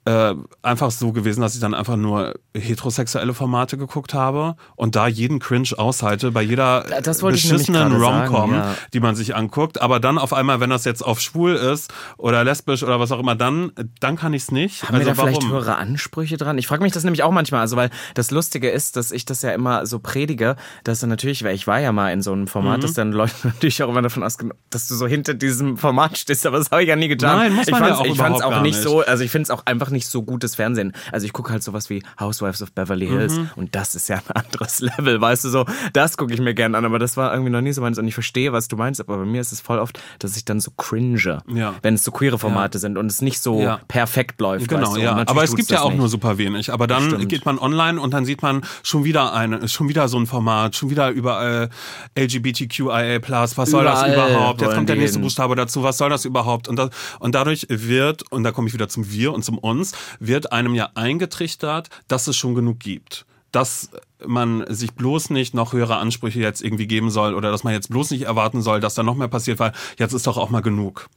[0.06, 5.06] äh, einfach so gewesen, dass ich dann einfach nur heterosexuelle Formate geguckt habe und da
[5.06, 6.86] jeden Cringe aushalte bei jeder
[7.20, 8.74] beschissenen Rom-Com, ja.
[8.94, 9.80] die man sich anguckt.
[9.80, 13.18] Aber dann auf einmal, wenn das jetzt auf schwul ist oder lesbisch oder was auch
[13.18, 14.84] immer, dann, dann kann ich es nicht.
[14.84, 15.34] Haben also wir da warum?
[15.34, 16.56] vielleicht höhere Ansprüche dran?
[16.56, 19.42] Ich frage mich das nämlich auch manchmal, also weil das Lustige ist, dass ich das
[19.42, 22.46] ja immer so predige, dass dann natürlich, weil ich war ja mal in so einem
[22.46, 22.82] Format, mhm.
[22.82, 26.46] dass dann Leute natürlich auch immer davon ausgehen, dass du so hinter diesem Format stehst,
[26.46, 27.36] aber das habe ich ja nie getan.
[27.36, 29.44] Nein, muss man ich ja auch Ich fand es auch nicht so, also ich finde
[29.44, 30.92] es auch einfach einfach nicht so gutes Fernsehen.
[31.12, 33.50] Also ich gucke halt sowas wie Housewives of Beverly Hills mhm.
[33.56, 35.66] und das ist ja ein anderes Level, weißt du so.
[35.92, 38.06] Das gucke ich mir gerne an, aber das war irgendwie noch nie so meins und
[38.06, 40.60] ich verstehe, was du meinst, aber bei mir ist es voll oft, dass ich dann
[40.60, 41.74] so cringe, ja.
[41.82, 42.80] wenn es so queere Formate ja.
[42.80, 43.80] sind und es nicht so ja.
[43.88, 44.68] perfekt läuft.
[44.68, 45.00] Genau, weißt du?
[45.00, 45.24] ja.
[45.26, 45.98] Aber es gibt ja auch nicht.
[45.98, 46.72] nur super wenig.
[46.72, 47.28] Aber dann Stimmt.
[47.28, 50.76] geht man online und dann sieht man schon wieder eine, schon wieder so ein Format,
[50.76, 51.70] schon wieder überall
[52.18, 54.60] LGBTQIA+, was soll überall das überhaupt?
[54.60, 56.68] Jetzt kommt der nächste Buchstabe dazu, was soll das überhaupt?
[56.68, 59.92] Und, das, und dadurch wird, und da komme ich wieder zum Wir und zum Uns,
[60.18, 63.90] wird einem ja eingetrichtert, dass es schon genug gibt dass
[64.24, 67.88] man sich bloß nicht noch höhere Ansprüche jetzt irgendwie geben soll oder dass man jetzt
[67.90, 70.60] bloß nicht erwarten soll, dass da noch mehr passiert, weil jetzt ist doch auch mal
[70.60, 71.08] genug.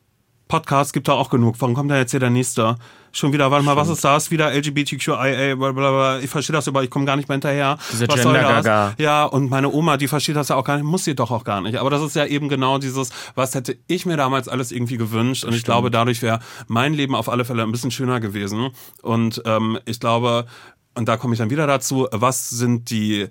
[0.53, 1.55] Podcast gibt da auch genug.
[1.57, 2.75] Warum kommt da jetzt hier der nächste?
[3.11, 4.29] Schon wieder, warte mal, was ist das?
[4.29, 6.19] Wieder LGBTQIA, blablabla.
[6.19, 7.79] Ich verstehe das über, ich komme gar nicht mehr hinterher.
[7.91, 8.93] Diese was soll das?
[8.99, 11.43] Ja, und meine Oma, die versteht das ja auch gar nicht, muss sie doch auch
[11.43, 11.77] gar nicht.
[11.77, 15.43] Aber das ist ja eben genau dieses, was hätte ich mir damals alles irgendwie gewünscht.
[15.43, 15.55] Und Stimmt.
[15.55, 16.37] ich glaube, dadurch wäre
[16.67, 18.69] mein Leben auf alle Fälle ein bisschen schöner gewesen.
[19.01, 20.45] Und ähm, ich glaube,
[20.93, 23.27] und da komme ich dann wieder dazu, was sind die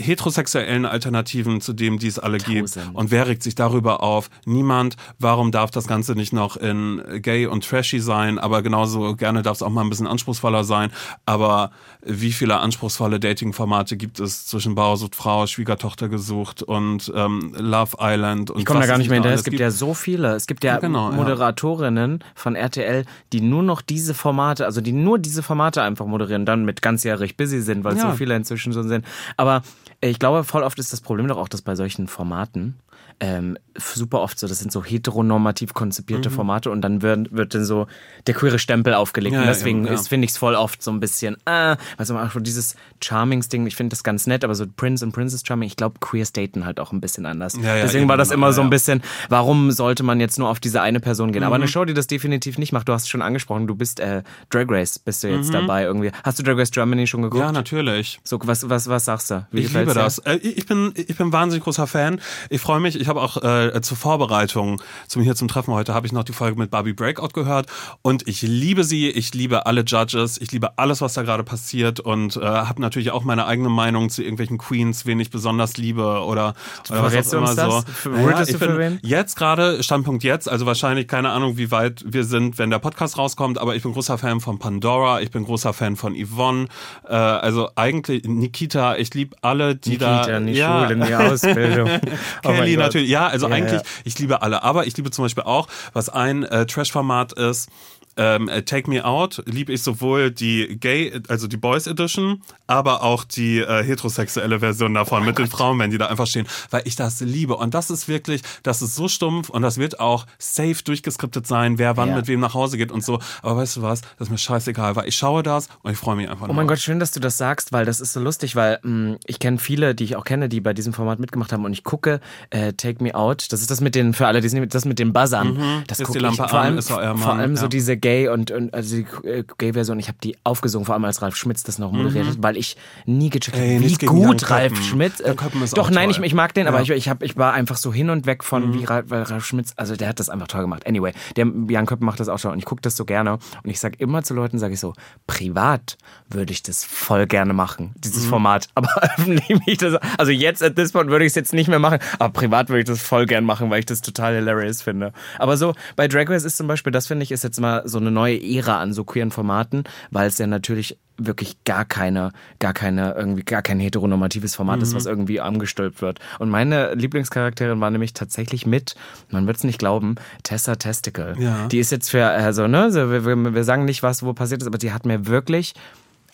[0.00, 2.74] heterosexuellen Alternativen zu dem, die es alle Tausend.
[2.74, 2.94] gibt.
[2.94, 4.28] Und wer regt sich darüber auf?
[4.44, 4.96] Niemand.
[5.18, 8.38] Warum darf das Ganze nicht noch in gay und trashy sein?
[8.38, 10.90] Aber genauso gerne darf es auch mal ein bisschen anspruchsvoller sein.
[11.26, 11.70] Aber
[12.04, 17.96] wie viele anspruchsvolle Dating-Formate gibt es zwischen Bauer sucht Frau, Schwiegertochter gesucht und ähm, Love
[18.00, 18.50] Island?
[18.50, 19.38] Und ich komme da gar nicht mehr hinterher.
[19.38, 20.34] Es gibt, ja so viele.
[20.34, 22.26] Es gibt ja, ja genau, Moderatorinnen ja.
[22.34, 26.64] von RTL, die nur noch diese Formate, also die nur diese Formate einfach moderieren, dann
[26.64, 28.10] mit ganzjährig busy sind, weil ja.
[28.10, 29.04] so viele inzwischen schon sind.
[29.36, 29.62] Aber
[30.10, 32.78] ich glaube, voll oft ist das Problem doch auch, dass bei solchen Formaten
[33.20, 36.34] ähm, super oft so, das sind so heteronormativ konzipierte mhm.
[36.34, 37.86] Formate und dann wird, wird dann so
[38.26, 39.34] der queere Stempel aufgelegt.
[39.34, 39.96] Ja, und deswegen ja.
[39.96, 43.90] finde ich es voll oft so ein bisschen, äh, also auch dieses Charmings-Ding, ich finde
[43.90, 46.92] das ganz nett, aber so Prince und Princess Charming, ich glaube, Queers daten halt auch
[46.92, 47.56] ein bisschen anders.
[47.60, 50.80] Ja, deswegen war das immer so ein bisschen, warum sollte man jetzt nur auf diese
[50.80, 51.40] eine Person gehen?
[51.40, 51.46] Mhm.
[51.46, 54.00] Aber eine Show, die das definitiv nicht macht, du hast es schon angesprochen, du bist
[54.00, 55.52] äh, Drag Race, bist du jetzt mhm.
[55.52, 56.12] dabei irgendwie.
[56.22, 57.42] Hast du Drag Race Germany schon geguckt?
[57.42, 58.20] Ja, natürlich.
[58.24, 59.46] So, was, was, was sagst du?
[59.50, 60.18] Wie ich liebe das.
[60.18, 62.20] Äh, ich, bin, ich bin wahnsinnig großer Fan.
[62.50, 66.06] Ich freue mich, ich habe auch äh, zur Vorbereitung zum hier zum Treffen heute habe
[66.06, 67.66] ich noch die Folge mit Barbie Breakout gehört
[68.00, 72.00] und ich liebe sie, ich liebe alle Judges, ich liebe alles, was da gerade passiert
[72.00, 76.02] und äh, habe natürlich auch meine eigene Meinung zu irgendwelchen Queens, wen ich besonders liebe
[76.02, 76.54] oder,
[76.88, 77.84] oder was auch immer so.
[78.08, 82.56] Naja, ich bin jetzt gerade Standpunkt jetzt, also wahrscheinlich keine Ahnung, wie weit wir sind,
[82.56, 85.96] wenn der Podcast rauskommt, aber ich bin großer Fan von Pandora, ich bin großer Fan
[85.96, 86.68] von Yvonne,
[87.06, 90.88] äh, also eigentlich Nikita, ich liebe alle, die Nikita, da nicht ja.
[90.88, 91.90] Schule, nie Ausbildung.
[92.42, 93.88] Kelly oh natürlich, ja, also ja, eigentlich, ja.
[94.04, 97.68] ich liebe alle, aber ich liebe zum Beispiel auch, was ein äh, Trash-Format ist,
[98.16, 103.02] ähm, äh, Take Me Out liebe ich sowohl die Gay, also die Boys Edition, aber
[103.02, 105.46] auch die äh, heterosexuelle Version davon oh mit Gott.
[105.46, 107.56] den Frauen, wenn die da einfach stehen, weil ich das liebe.
[107.56, 111.78] Und das ist wirklich, das ist so stumpf und das wird auch safe durchgeskriptet sein,
[111.78, 112.16] wer wann ja.
[112.16, 113.18] mit wem nach Hause geht und so.
[113.42, 116.16] Aber weißt du was, das ist mir scheißegal, weil ich schaue das und ich freue
[116.16, 116.48] mich einfach.
[116.48, 118.90] Oh mein Gott, schön, dass du das sagst, weil das ist so lustig, weil mh,
[118.90, 121.72] hm, ich kenne viele, die ich auch kenne, die bei diesem Format mitgemacht haben und
[121.72, 123.52] ich gucke äh, Take Me Out.
[123.52, 125.54] Das ist das mit den, für alle, die sind, das mit den Buzzern.
[125.54, 125.84] Mhm.
[125.86, 127.60] Das gucke ich vor allem, vor allem ja.
[127.60, 131.06] so diese Gay und, und also die äh, Gay-Version, ich habe die aufgesungen, vor allem
[131.06, 132.42] als Ralf Schmitz das noch moderiert hat, mhm.
[132.42, 132.76] weil ich
[133.06, 135.20] nie gecheckt habe, wie gut Ralf Schmitz.
[135.20, 135.34] Äh,
[135.74, 136.70] doch, nein, ich, ich, mag den, ja.
[136.70, 138.74] aber ich, ich, hab, ich war einfach so hin und weg von, mhm.
[138.74, 140.86] wie Ralf, weil Ralf Schmitz, also der hat das einfach toll gemacht.
[140.86, 143.70] Anyway, der Jan Köppen macht das auch schon und ich gucke das so gerne und
[143.70, 144.92] ich sage immer zu Leuten, sage ich so,
[145.26, 145.96] privat
[146.28, 148.28] würde ich das voll gerne machen, dieses mhm.
[148.28, 151.78] Format, aber öffentlich das, also jetzt at this point würde ich es jetzt nicht mehr
[151.78, 155.14] machen, aber privat würde ich das voll gern machen, weil ich das total hilarious finde.
[155.38, 157.93] Aber so bei Drag Race ist zum Beispiel, das finde ich ist jetzt mal so
[157.94, 162.32] so eine neue Ära an so queeren Formaten, weil es ja natürlich wirklich gar keine,
[162.58, 166.18] gar keine, irgendwie gar kein heteronormatives Format ist, was irgendwie angestülpt wird.
[166.38, 168.96] Und meine Lieblingscharakterin war nämlich tatsächlich mit,
[169.30, 171.36] man wird es nicht glauben, Tessa Testicle.
[171.38, 171.68] Ja.
[171.68, 174.66] Die ist jetzt für, also, ne, wir, wir, wir sagen nicht, was wo passiert ist,
[174.66, 175.74] aber die hat mir wirklich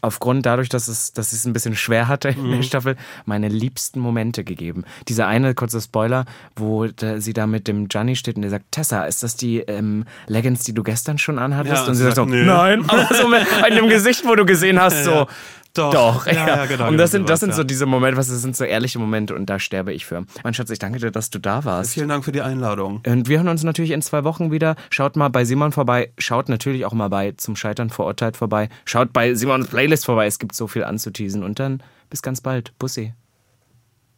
[0.03, 2.53] aufgrund dadurch, dass es, dass es ein bisschen schwer hatte in Mhm.
[2.53, 2.97] der Staffel,
[3.27, 4.85] meine liebsten Momente gegeben.
[5.09, 6.25] Dieser eine kurze Spoiler,
[6.57, 9.59] wo da, sie da mit dem Gianni steht und der sagt, Tessa, ist das die
[9.61, 11.83] ähm, Leggings, die du gestern schon anhattest?
[11.83, 15.05] Ja, und sie sagt so, nein, aber so mit einem Gesicht, wo du gesehen hast,
[15.05, 15.27] so,
[15.75, 15.93] Doch.
[15.93, 16.27] doch.
[16.27, 17.65] Ja, ja, genau, Und das genau sind, das sind so ja.
[17.65, 20.25] diese Momente, was das sind so ehrliche Momente und da sterbe ich für.
[20.43, 21.95] Mein Schatz, ich danke dir, dass du da warst.
[21.95, 23.03] Vielen Dank für die Einladung.
[23.07, 24.77] Und wir hören uns natürlich in zwei Wochen wieder.
[24.91, 26.13] Schaut mal bei Simon vorbei.
[26.19, 28.69] Schaut natürlich auch mal bei Zum Scheitern verurteilt vorbei.
[28.85, 30.27] Schaut bei Simons Playlist vorbei.
[30.27, 31.45] Es gibt so viel anzuteasen.
[31.45, 32.77] Und dann bis ganz bald.
[32.79, 33.15] Bussi.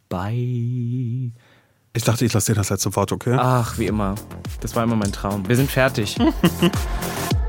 [0.09, 1.31] Bye.
[1.95, 3.35] Ich dachte, ich lasse dir das letzte Wort, okay?
[3.37, 4.15] Ach, wie immer.
[4.61, 5.47] Das war immer mein Traum.
[5.47, 6.17] Wir sind fertig.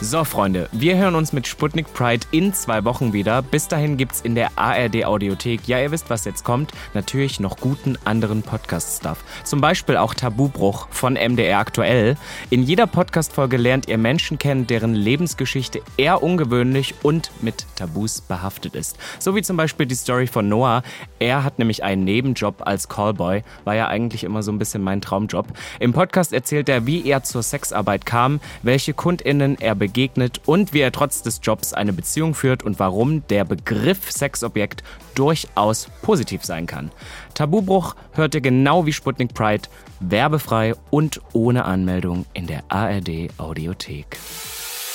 [0.00, 3.42] So, Freunde, wir hören uns mit Sputnik Pride in zwei Wochen wieder.
[3.42, 7.56] Bis dahin gibt's in der ARD Audiothek, ja, ihr wisst, was jetzt kommt, natürlich noch
[7.56, 9.18] guten anderen Podcast-Stuff.
[9.42, 12.16] Zum Beispiel auch Tabubruch von MDR aktuell.
[12.48, 18.76] In jeder Podcast-Folge lernt ihr Menschen kennen, deren Lebensgeschichte eher ungewöhnlich und mit Tabus behaftet
[18.76, 18.98] ist.
[19.18, 20.84] So wie zum Beispiel die Story von Noah.
[21.18, 25.00] Er hat nämlich einen Nebenjob als Callboy, war ja eigentlich immer so ein bisschen mein
[25.00, 25.48] Traumjob.
[25.80, 30.80] Im Podcast erzählt er, wie er zur Sexarbeit kam, welche KundInnen er begegnet und wie
[30.80, 34.82] er trotz des Jobs eine Beziehung führt und warum der Begriff Sexobjekt
[35.14, 36.90] durchaus positiv sein kann.
[37.34, 39.68] Tabubruch hört ihr genau wie Sputnik Pride,
[40.00, 44.18] werbefrei und ohne Anmeldung in der ARD Audiothek.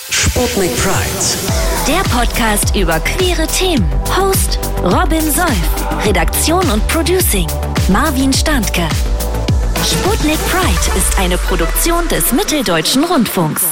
[0.09, 1.87] Sputnik Pride.
[1.87, 3.89] Der Podcast über queere Themen.
[4.15, 6.05] Host Robin Solf.
[6.05, 7.47] Redaktion und Producing
[7.89, 8.87] Marvin Standke.
[9.83, 13.65] Sputnik Pride ist eine Produktion des Mitteldeutschen Rundfunks.